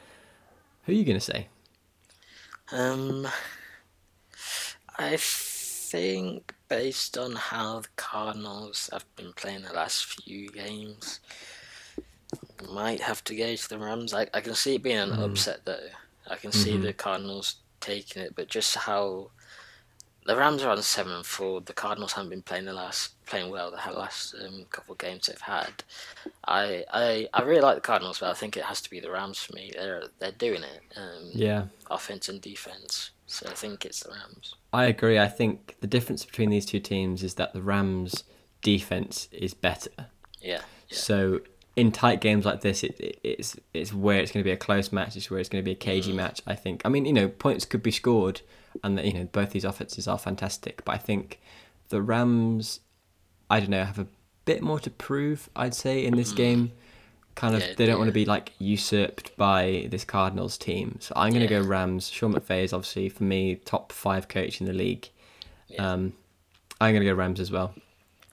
[0.84, 1.48] Who are you going to say?
[2.72, 3.26] Um,
[4.98, 11.20] I think based on how the Cardinals have been playing the last few games,
[12.70, 14.14] might have to go to the Rams.
[14.14, 15.88] I, I can see it being an upset though.
[16.30, 19.30] I can see the Cardinals taking it, but just how
[20.26, 21.60] the Rams are on seven and four.
[21.60, 23.70] The Cardinals haven't been playing the last playing well.
[23.70, 25.82] The last um, couple of games they've had.
[26.46, 29.10] I, I I really like the Cardinals, but I think it has to be the
[29.10, 29.72] Rams for me.
[29.74, 30.82] They're they're doing it.
[30.96, 31.64] Um, Yeah.
[31.90, 33.10] offense and defense.
[33.26, 34.56] So I think it's the Rams.
[34.72, 35.18] I agree.
[35.18, 38.24] I think the difference between these two teams is that the Rams'
[38.60, 39.90] defense is better.
[40.40, 40.60] Yeah.
[40.88, 40.96] yeah.
[40.96, 41.40] So
[41.76, 44.56] in tight games like this, it, it, it's it's where it's going to be a
[44.56, 45.16] close match.
[45.16, 46.42] It's where it's going to be a cagey match.
[46.46, 46.82] I think.
[46.84, 48.40] I mean, you know, points could be scored,
[48.82, 50.84] and that you know both these offenses are fantastic.
[50.84, 51.40] But I think
[51.88, 52.80] the Rams,
[53.48, 54.06] I don't know, have a
[54.44, 55.48] bit more to prove.
[55.56, 56.72] I'd say in this game.
[57.36, 60.96] Kind of, Yeah, they don't want to be like usurped by this Cardinals team.
[61.00, 61.60] So I'm going to Yeah.
[61.60, 62.10] go Rams.
[62.10, 65.08] Sean McVay is obviously for me top five coach in the league.
[65.68, 65.92] Yeah.
[65.92, 66.12] Um,
[66.80, 67.72] I'm going to go Rams as well.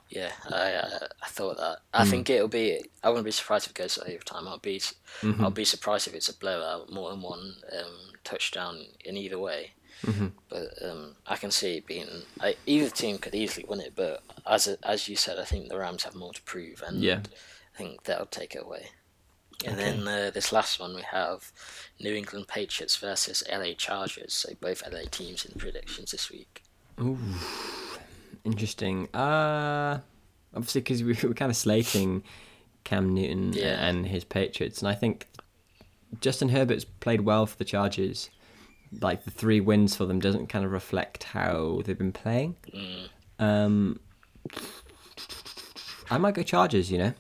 [0.09, 1.77] Yeah, I, uh, I thought that.
[1.93, 2.81] I think it'll be.
[3.03, 4.47] I wouldn't be surprised if it goes to overtime.
[4.47, 4.81] I'll be.
[5.39, 9.71] I'll be surprised if it's a blowout, more than one um, touchdown in either way.
[10.49, 12.07] But um, I can see it being.
[12.39, 15.69] I, either team could easily win it, but as a, as you said, I think
[15.69, 17.21] the Rams have more to prove, and Yeah.
[17.73, 18.87] I think that'll take it away.
[19.65, 21.51] And then uh, this last one we have
[21.99, 24.33] New England Patriots versus LA Chargers.
[24.33, 26.61] So both LA teams in the predictions this week.
[27.01, 27.17] Ooh,
[28.43, 29.07] Interesting.
[29.15, 29.99] Uh,
[30.55, 32.23] obviously, because we were kind of slating
[32.83, 33.85] Cam Newton Yeah.
[33.87, 35.27] and his Patriots, and I think
[36.21, 38.29] Justin Herbert's played well for the Chargers.
[39.01, 42.55] Like the three wins for them doesn't kind of reflect how they've been playing.
[43.39, 43.99] Um,
[46.09, 46.91] I might go Chargers.
[46.91, 47.13] You know.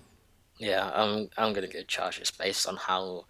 [0.59, 3.25] Yeah, I'm I'm gonna go Chargers based on how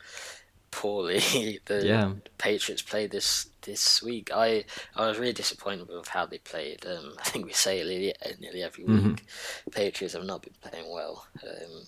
[0.72, 1.20] poorly
[1.66, 2.14] the Yeah.
[2.38, 4.32] Patriots played this this week.
[4.34, 4.66] I
[4.96, 6.86] I was really disappointed with how they played.
[6.86, 9.14] Um, I think we say it nearly, nearly every Mm-hmm.
[9.14, 9.26] week.
[9.72, 11.28] Patriots have not been playing well.
[11.44, 11.84] Um,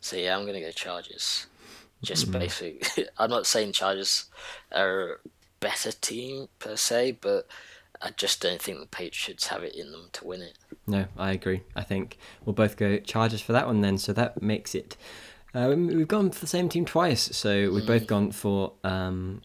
[0.00, 1.46] so yeah, I'm gonna go Chargers.
[2.02, 2.32] Just Mm-hmm.
[2.32, 2.82] basically,
[3.18, 4.26] I'm not saying Chargers
[4.72, 5.20] are
[5.68, 7.46] better team per se, but
[8.02, 10.54] I just don't think the Patriots have it in them to win it.
[10.86, 11.62] No, I agree.
[11.74, 13.96] I think we'll both go Chargers for that one then.
[13.98, 14.96] So that makes it.
[15.54, 17.22] Uh, we- we've gone for the same team twice.
[17.36, 18.72] So we've both gone for.
[18.84, 19.40] Um,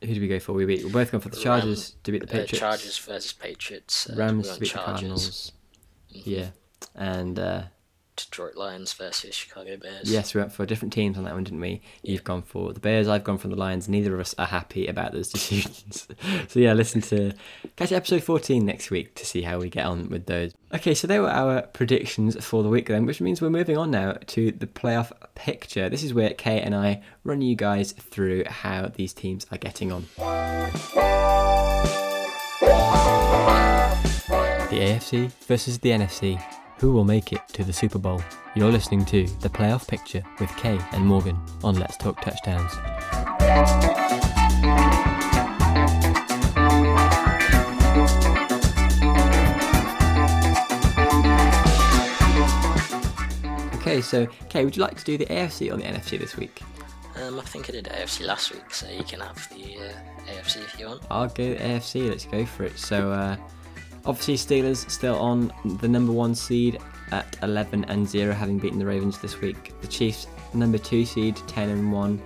[0.00, 0.52] who did we go for?
[0.52, 2.58] We beat, we've both gone for the Chargers to beat the Uh, Patriots.
[2.58, 4.10] Chargers versus Patriots.
[4.10, 4.86] Uh, Rams to beat the Chargers.
[4.92, 5.52] Cardinals.
[6.08, 6.48] Yeah,
[6.96, 7.62] and uh,
[8.16, 10.10] Detroit Lions versus Chicago Bears.
[10.12, 11.80] yes, we went for different teams on that one, didn't we?
[12.02, 13.08] You've gone for the Bears.
[13.08, 13.88] I've gone for the Lions.
[13.88, 16.06] Neither of us are happy about those decisions.
[16.48, 17.32] so yeah, listen to
[17.76, 20.52] catch episode fourteen next week to see how we get on with those.
[20.74, 23.90] Okay, so they were our predictions for the week then, which means we're moving on
[23.90, 25.88] now to the playoff picture.
[25.88, 29.90] This is where Kay and I run you guys through how these teams are getting
[29.90, 30.06] on.
[34.70, 36.42] The AFC versus the NFC.
[36.82, 38.20] Who will make it to the Super Bowl?
[38.56, 42.72] You're listening to The Playoff Picture with Kay and Morgan on Let's Talk Touchdowns.
[53.76, 56.62] Okay, so Kay, would you like to do the AFC or the NFC this week?
[57.14, 60.56] Um, I think I did AFC last week, so you can have the uh, AFC
[60.56, 61.02] if you want.
[61.12, 62.08] I'll go AFC.
[62.08, 62.76] Let's go for it.
[62.76, 63.36] So, uh,
[64.04, 66.78] obviously, Steelers still on the number one seed
[67.10, 69.72] at 11 and 0, having beaten the Ravens this week.
[69.80, 72.22] The Chiefs, number two seed, 10 and 1.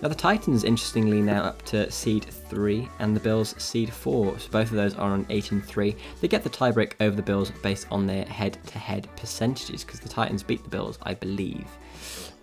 [0.00, 4.38] Now, the Titans, interestingly, now up to seed 3, and the Bills seed 4.
[4.38, 5.96] So, both of those are on 8 and 3.
[6.20, 9.98] They get the tiebreak over the Bills based on their head to head percentages, because
[9.98, 11.66] the Titans beat the Bills, I believe.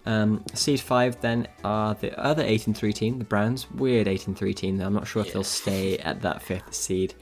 [0.06, 3.72] Um, seed 5 then are the other 8 and 3 team, the Browns.
[3.72, 4.86] Weird 8 and 3 team, though.
[4.86, 7.14] I'm not sure if they'll stay at that fifth seed.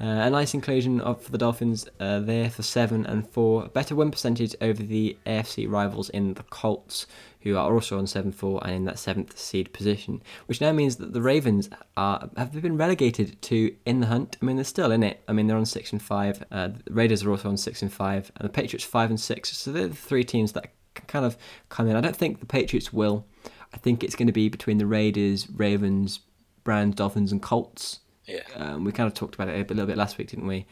[0.00, 3.68] Uh, a nice inclusion of for the Dolphins uh, there for seven and four.
[3.68, 7.06] Better win percentage over the AFC rivals in the Colts,
[7.42, 10.22] who are also on seven four and in that seventh seed position.
[10.46, 14.38] Which now means that the Ravens are have been relegated to in the hunt.
[14.40, 15.22] I mean they're still in it.
[15.28, 16.42] I mean they're on six and five.
[16.50, 19.54] Uh, the Raiders are also on six and five, and the Patriots five and six.
[19.54, 21.36] So they're the three teams that can kind of
[21.68, 21.96] come in.
[21.96, 23.26] I don't think the Patriots will.
[23.74, 26.20] I think it's going to be between the Raiders, Ravens,
[26.64, 28.00] Browns, Dolphins, and Colts.
[28.30, 28.42] Yeah.
[28.56, 30.66] Um, we kind of talked about it a little bit last week, didn't we?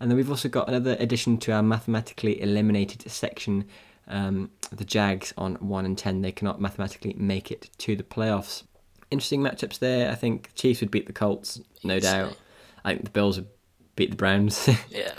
[0.00, 3.64] And then we've also got another addition to our mathematically eliminated section.
[4.08, 8.62] Um, the Jags on 1 and 10, they cannot mathematically make it to the playoffs.
[9.10, 10.10] Interesting matchups there.
[10.10, 12.36] I think Chiefs would beat the Colts, no doubt.
[12.84, 13.48] I think the Bills would
[13.96, 14.68] beat the Browns.
[14.90, 15.12] Yeah.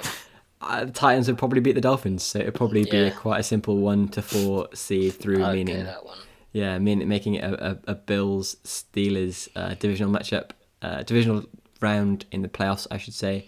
[0.61, 3.03] uh, the Titans would probably beat the Dolphins, so it'd probably be Yeah.
[3.07, 6.17] a quite a simple 1 to 4 seed through, I'd meaning that one.
[6.53, 11.45] yeah, mean making it a, a, a Bills Steelers uh, divisional matchup, uh, divisional
[11.81, 13.47] round in the playoffs, I should say,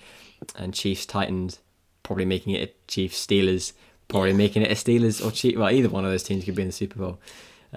[0.55, 1.59] and Chiefs Titans
[2.03, 3.73] probably making it a Chiefs Steelers,
[4.07, 4.37] probably Yeah.
[4.37, 5.57] making it a Steelers or Chiefs.
[5.57, 7.19] Well, either one of those teams could be in the Super Bowl.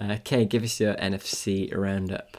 [0.01, 2.39] Uh, okay, give us your NFC roundup.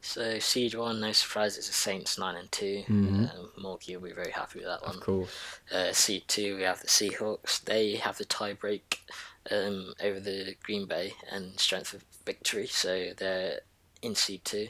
[0.00, 4.12] So seed one, no surprise, it's the Saints nine and 2 Um, Morgie will be
[4.12, 4.94] very happy with that one.
[4.96, 5.30] Of course.
[5.72, 7.60] Uh, seed two, we have the Seahawks.
[7.64, 8.98] They have the tiebreak
[9.50, 13.60] um, over the Green Bay and strength of victory, so they're
[14.00, 14.68] in seed two.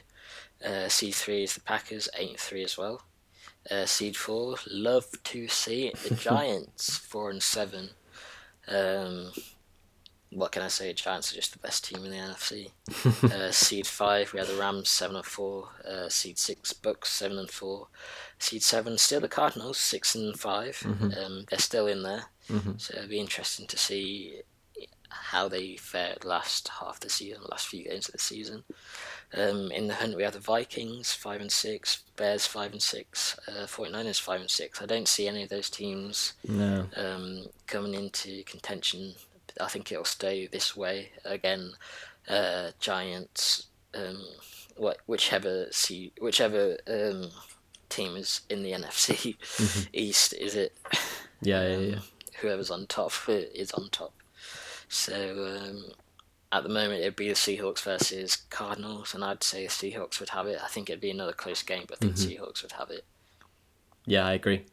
[0.63, 3.01] Uh, seed three is the Packers, eight and three as well.
[3.69, 7.89] Uh, seed four, love to see it, the Giants, four and seven.
[8.67, 9.31] Um,
[10.31, 10.91] what can I say?
[10.93, 12.71] Giants are just the best team in the NFC.
[13.31, 15.69] uh, seed five, we have the Rams seven and four.
[15.87, 17.87] Uh, seed six, Bucks seven and four.
[18.39, 22.25] Seed seven, still the Cardinals six and 5 Um, they're still in there,
[22.77, 24.41] so it'll be interesting to see
[25.09, 28.63] how they fared last half the season, last few games of the season.
[29.33, 33.37] Um, in the hunt, we have the Vikings five and six, Bears five and six,
[33.47, 34.81] uh, 49ers five and six.
[34.81, 36.87] I don't see any of those teams No.
[36.95, 39.15] um, coming into contention.
[39.59, 41.73] I think it'll stay this way again.
[42.27, 44.21] Uh, Giants, um,
[45.07, 47.29] whichever see whichever um,
[47.89, 49.35] team is in the NFC
[49.93, 50.77] East is it?
[51.41, 51.99] Yeah, yeah, yeah.
[52.41, 54.13] Whoever's on top is on top.
[54.89, 55.85] So um,
[56.51, 60.29] at the moment it'd be the Seahawks versus Cardinals, and I'd say the Seahawks would
[60.29, 60.59] have it.
[60.63, 62.43] I think it'd be another close game, but I think Mm-hmm.
[62.43, 63.05] Seahawks would have it.
[64.05, 64.63] Yeah, I agree.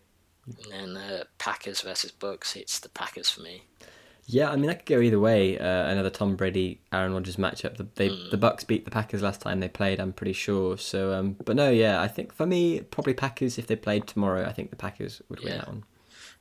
[0.47, 3.63] And then uh, Packers versus Bucks, it's the Packers for me.
[4.27, 5.59] Yeah, I mean that could go either way.
[5.59, 7.77] Uh, another Tom Brady Aaron Rodgers matchup.
[7.77, 10.01] The they, the Bucks beat the Packers last time they played.
[10.01, 10.79] I'm pretty sure.
[10.79, 14.47] So, um, but no, yeah, I think for me probably Packers if they played tomorrow.
[14.47, 15.85] I think the Packers would win that one.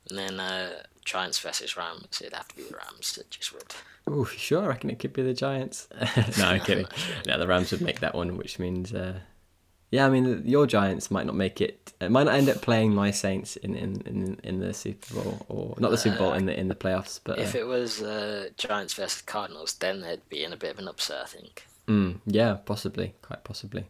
[0.09, 0.69] And then uh,
[1.05, 3.73] Giants versus Rams, it'd have to be the Rams that just would.
[4.07, 4.63] Oh, sure.
[4.63, 5.87] I reckon it could be the Giants.
[6.37, 6.87] no, I'm kidding.
[7.25, 9.19] No, the Rams would make that one, which means, uh,
[9.91, 11.93] yeah, I mean, your Giants might not make it.
[12.01, 15.45] It might not end up playing my Saints in in, in, in the Super Bowl
[15.47, 17.19] or not the Super Bowl in the in the playoffs.
[17.23, 20.71] But If uh, it was uh, Giants versus Cardinals, then they'd be in a bit
[20.71, 21.65] of an upset, I think.
[21.87, 23.85] mm, yeah, possibly, quite possibly.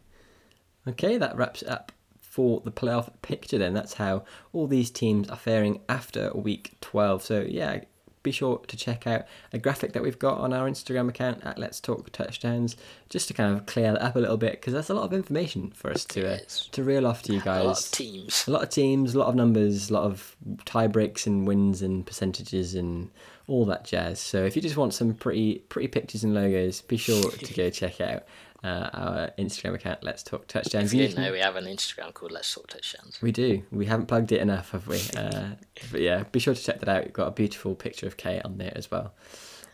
[0.86, 1.90] Okay, that wraps it up
[2.34, 3.58] for the playoff picture.
[3.58, 7.22] Then that's how all these teams are faring after week twelve.
[7.22, 7.82] So yeah,
[8.24, 9.22] be sure to check out
[9.52, 12.74] a graphic that we've got on our Instagram account at Let's Talk Touchdowns,
[13.08, 15.12] just to kind of clear that up a little bit because that's a lot of
[15.12, 16.38] information for us to uh,
[16.72, 17.62] to reel off to you guys.
[17.62, 18.48] A lot of teams.
[18.48, 21.82] A lot of teams, a lot of numbers, a lot of tie breaks and wins
[21.82, 23.12] and percentages and
[23.46, 24.18] all that jazz.
[24.18, 27.70] So if you just want some pretty pretty pictures and logos, be sure to go
[27.84, 28.24] check out
[28.64, 30.02] uh, our Instagram account.
[30.02, 30.94] Let's talk touchdowns.
[30.94, 33.20] You didn't know, we have an Instagram called Let's Talk Touchdowns.
[33.20, 33.62] we do.
[33.70, 35.00] We haven't plugged it enough, have we?
[35.16, 35.50] Uh,
[35.92, 37.04] but yeah, be sure to check that out.
[37.04, 39.14] We've got a beautiful picture of Kate on there as well.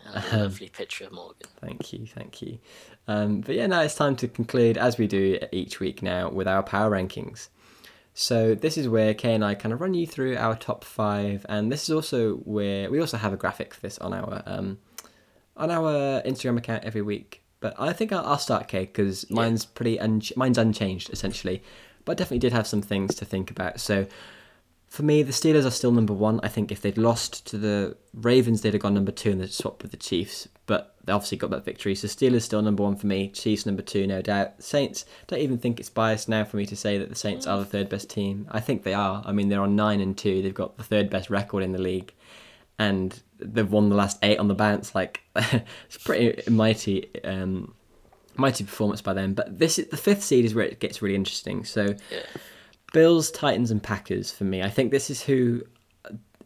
[0.04, 1.48] And a lovely picture of Morgan.
[1.60, 2.58] Thank you, thank you.
[3.06, 6.48] Um, but yeah, now it's time to conclude, as we do each week now, with
[6.48, 7.48] our power rankings.
[8.12, 11.46] So this is where Kay and I kind of run you through our top five,
[11.48, 14.78] and this is also where we also have a graphic for this on our um,
[15.56, 17.44] on our Instagram account every week.
[17.60, 21.62] But I think I'll, I'll start Kay because mine's pretty un- mine's unchanged essentially,
[22.04, 23.80] but I definitely did have some things to think about.
[23.80, 24.06] So
[24.90, 26.40] for me, the Steelers are still number one.
[26.42, 29.52] I think if they'd lost to the Ravens, they'd have gone number two and they'd
[29.52, 30.48] swapped with the Chiefs.
[30.66, 31.94] But they obviously got that victory.
[31.94, 33.28] So Steelers still number one for me.
[33.28, 34.60] Chiefs number two, no doubt.
[34.62, 37.58] Saints, don't even think it's biased now for me to say that the Saints are
[37.58, 38.48] the third best team.
[38.50, 39.22] I think they are.
[39.24, 40.42] I mean, they're on nine and two.
[40.42, 42.12] They've got the third best record in the league.
[42.80, 44.94] And they've won the last eight on the bounce.
[44.94, 47.08] Like, it's pretty mighty.
[47.22, 47.74] Um,
[48.36, 49.34] mighty performance by them.
[49.34, 51.64] But this is the fifth seed is where it gets really interesting.
[51.64, 52.22] So Yeah.
[52.92, 54.62] Bills, Titans, and Packers for me.
[54.62, 55.62] I think this is who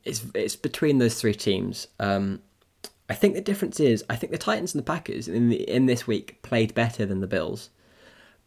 [0.04, 1.86] it's it's between those three teams.
[1.98, 2.42] Um,
[3.08, 5.86] I think the difference is I think the Titans and the Packers in the in
[5.86, 7.70] this week played better than the Bills,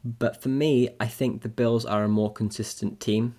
[0.03, 3.35] but for me, I think the Bills are a more consistent team.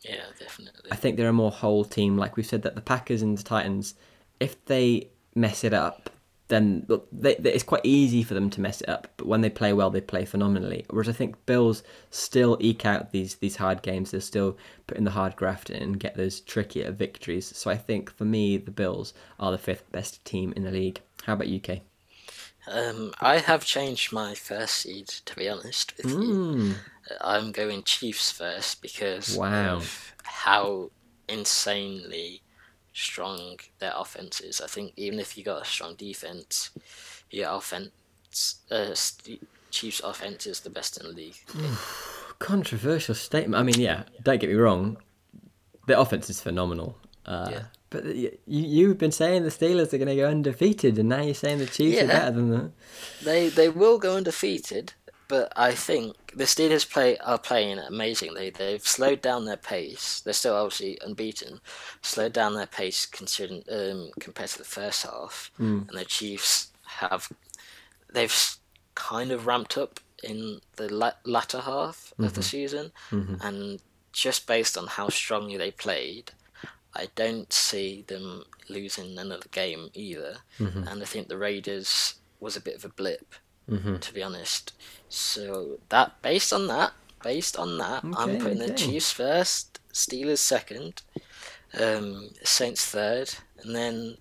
[0.00, 0.90] Yeah, definitely.
[0.90, 2.16] I think they're a more whole team.
[2.16, 3.94] Like we've said, that the Packers and the Titans,
[4.38, 6.10] if they mess it up,
[6.48, 9.08] then they, they, it's quite easy for them to mess it up.
[9.16, 10.84] But when they play well, they play phenomenally.
[10.90, 14.10] Whereas I think Bills still eke out these these hard games.
[14.10, 17.54] They're still put in the hard graft and get those trickier victories.
[17.56, 21.00] So I think for me, the Bills are the fifth best team in the league.
[21.24, 21.82] How about UK?
[22.66, 26.18] Um, I have changed my first seed, to be honest with you.
[26.18, 26.74] Mm.
[27.20, 29.76] I'm going Chiefs first because Wow.
[29.76, 30.90] of how
[31.28, 32.42] insanely
[32.92, 34.60] strong their offense is.
[34.60, 36.70] I think even if you got a strong defense,
[37.30, 37.90] your offense,
[38.70, 38.94] uh,
[39.70, 41.36] Chiefs' offense is the best in the league.
[42.38, 43.58] Controversial statement.
[43.60, 44.96] I mean, yeah, don't get me wrong.
[45.86, 46.96] The offense is phenomenal.
[47.24, 47.62] Uh, Yeah.
[47.90, 51.22] But uh, you, you've been saying the Steelers are going to go undefeated, and now
[51.22, 52.72] you're saying the Chiefs are better than them.
[53.22, 54.94] They they will go undefeated,
[55.26, 58.50] but I think the Steelers play are playing amazingly.
[58.50, 60.20] They've slowed down their pace.
[60.20, 61.60] They're still obviously unbeaten.
[62.02, 65.82] Slowed down their pace considering um, compared to the first half, hmm.
[65.88, 67.28] and the Chiefs have
[68.12, 68.56] they've
[68.94, 72.42] kind of ramped up in the la- latter half of the mm-hmm.
[72.42, 73.34] season, mm-hmm.
[73.40, 73.80] and
[74.12, 76.32] just based on how strongly they played.
[76.94, 82.60] I don't see them losing another game either, and I think the Raiders was a
[82.60, 83.34] bit of a blip,
[84.00, 84.72] to be honest.
[85.08, 88.66] So that based on that, based on that, Okay, I'm putting the.
[88.74, 91.02] Chiefs first, Steelers second,
[91.78, 94.16] um, Saints third, and then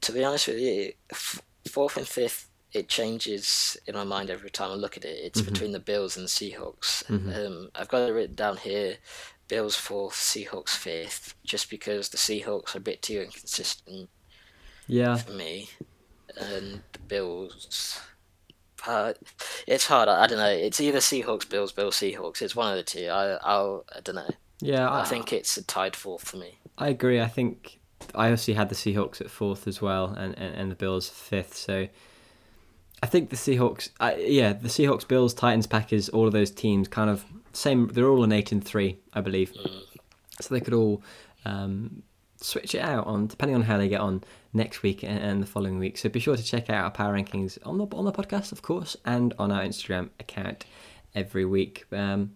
[0.00, 2.46] to be honest with you, f- fourth and fifth.
[2.72, 5.18] It changes in my mind every time I look at it.
[5.24, 7.02] It's between the Bills and the Seahawks.
[7.10, 8.98] Um, I've got it written down here
[9.50, 14.08] Bills fourth, Seahawks fifth, just because the Seahawks are a bit too inconsistent
[14.86, 15.68] Yeah, for me,
[16.36, 18.00] and the Bills.
[18.86, 19.12] Uh,
[19.66, 20.08] it's hard.
[20.08, 20.48] I, I don't know.
[20.48, 22.40] It's either Seahawks, Bills, Bills, Seahawks.
[22.40, 23.08] It's one of the two.
[23.08, 23.84] I, I'll.
[23.94, 24.30] I don't know.
[24.60, 24.88] yeah.
[24.90, 26.58] I think it's a tied fourth for me.
[26.78, 27.20] I agree.
[27.20, 27.80] I think
[28.14, 31.56] I also had the Seahawks at fourth as well, and, and, and the Bills fifth.
[31.56, 31.88] So
[33.02, 36.86] I think the Seahawks, I, yeah, the Seahawks, Bills, Titans, Packers, all of those teams,
[36.86, 37.88] kind of same.
[37.88, 39.52] They're all an eight and three, I believe.
[40.40, 41.02] So they could all
[41.44, 42.02] um,
[42.40, 45.78] switch it out on depending on how they get on next week and, the following
[45.78, 45.98] week.
[45.98, 48.62] So be sure to check out our power rankings on the on the podcast, of
[48.62, 50.64] course, and on our Instagram account
[51.14, 51.84] every week.
[51.92, 52.32] Um,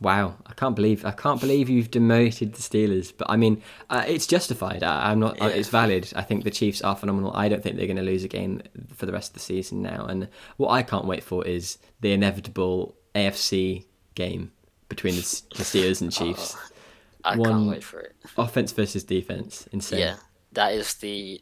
[0.00, 3.12] Wow, I can't believe I can't believe you've demoted the Steelers.
[3.16, 3.60] But I mean,
[3.90, 4.84] uh, it's justified.
[4.84, 5.40] I, I'm not.
[5.42, 5.54] uh, Yeah.
[5.54, 6.12] It's valid.
[6.14, 7.32] I think the Chiefs are phenomenal.
[7.34, 8.62] I don't think they're going to lose a game
[8.94, 10.04] for the rest of the season now.
[10.04, 13.86] And what I can't wait for is the inevitable AFC
[14.18, 14.52] game
[14.88, 15.22] between the,
[15.56, 16.56] the Steelers and Chiefs.
[17.24, 18.14] I One- can't wait for it.
[18.36, 19.68] Offense versus defense.
[19.72, 19.98] Insane.
[20.00, 20.16] Yeah,
[20.52, 21.40] that is the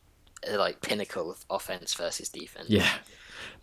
[0.51, 2.69] uh, like pinnacle of offense versus defense.
[2.71, 2.91] Yeah.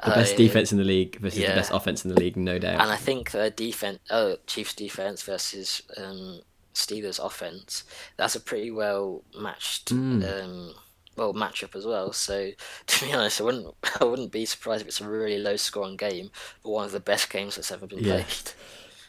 [0.04, 1.50] The best Uh, defense in the league versus yeah.
[1.50, 2.82] the best offense in the league, no doubt.
[2.82, 6.42] And I think the defense, oh, Chiefs defense versus um,
[6.74, 7.84] Steelers offense,
[8.18, 10.24] that's a pretty well matched, Hmm.
[10.24, 10.74] um,
[11.18, 12.12] well matchup as well.
[12.14, 12.52] So
[12.88, 13.68] to be honest, I wouldn't,
[14.02, 16.30] I wouldn't be surprised if it's a really low scoring game,
[16.64, 18.24] but one of the best games that's ever been Yeah.
[18.24, 18.52] played.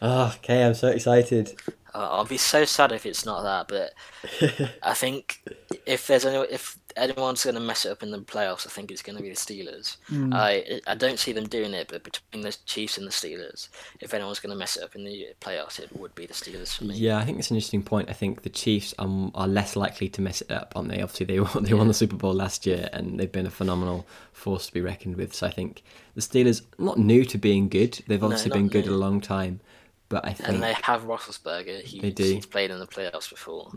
[0.06, 1.54] Oh, okay, I'm so excited.
[1.94, 5.40] Uh, I'll be so sad if it's not that, but I think
[5.86, 8.90] if there's any, if anyone's going to mess it up in the playoffs, I think
[8.90, 9.96] it's going to be the Steelers.
[10.30, 14.12] I I don't see them doing it, but between the Chiefs and the Steelers, if
[14.12, 16.84] anyone's going to mess it up in the playoffs, it would be the Steelers for
[16.84, 16.98] me.
[16.98, 18.10] Yeah, I think it's an interesting point.
[18.10, 21.00] I think the Chiefs are, are less likely to mess it up, aren't they?
[21.00, 24.06] Obviously, they won, they won the Super Bowl last year, and they've been a phenomenal
[24.32, 25.34] force to be reckoned with.
[25.34, 25.82] So I think
[26.14, 28.02] the Steelers not new to being good.
[28.06, 28.92] They've obviously not been good new.
[28.92, 29.60] a long time,
[30.08, 31.82] but I think And they have Roethlisberger.
[31.82, 32.24] He, They do.
[32.24, 33.70] He's played in the playoffs before.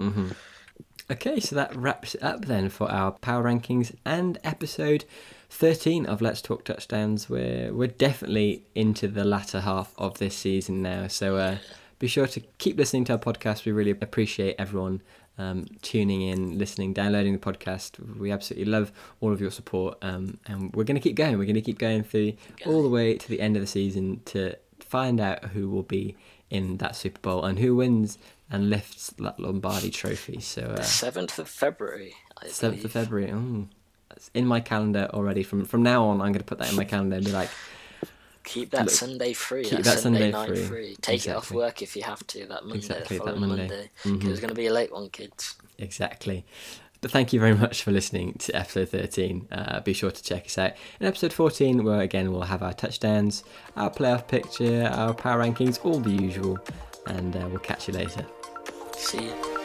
[1.10, 5.06] Okay, so that wraps it up then for our power rankings and episode
[5.50, 7.30] 13 of Let's Talk Touchdowns.
[7.30, 11.08] We're, we're definitely into the latter half of this season now.
[11.08, 11.58] So uh,
[12.00, 13.64] be sure to keep listening to our podcast.
[13.64, 15.02] We really appreciate everyone
[15.38, 18.00] um, tuning in, listening, downloading the podcast.
[18.18, 21.38] We absolutely love all of your support, um, and we're going to keep going.
[21.38, 22.34] We're going to keep going through
[22.66, 24.58] all the way to the end of the season to
[24.88, 26.16] find out who will be
[26.50, 28.18] in that Super Bowl and who wins
[28.50, 30.40] and lifts that Lombardi Trophy.
[30.40, 32.16] So uh, The seventh of February.
[32.48, 32.92] Seventh of.
[32.92, 33.32] February.
[33.32, 33.68] Oh,
[34.10, 35.44] that's in my calendar already.
[35.44, 37.50] From from now on, I'm going to put that in my calendar and be like,
[38.44, 39.64] Keep that Look, Sunday free.
[39.66, 40.64] keep that, that Sunday, Sunday night free.
[40.68, 40.96] free.
[41.02, 43.68] Take it off work if you have to that Monday, Exactly, the that following Monday.
[44.06, 44.26] Monday.
[44.26, 44.30] Mhm.
[44.32, 45.56] it's going to be a late one, kids.
[45.78, 46.46] Exactly.
[47.02, 49.48] But thank you very much for listening to episode 13.
[49.52, 52.74] Uh, be sure to check us out in episode 14, where again we'll have our
[52.74, 53.44] touchdowns,
[53.76, 56.58] our playoff picture, our power rankings, all the usual.
[57.08, 58.26] And uh, we'll catch you later.
[58.96, 59.57] See you.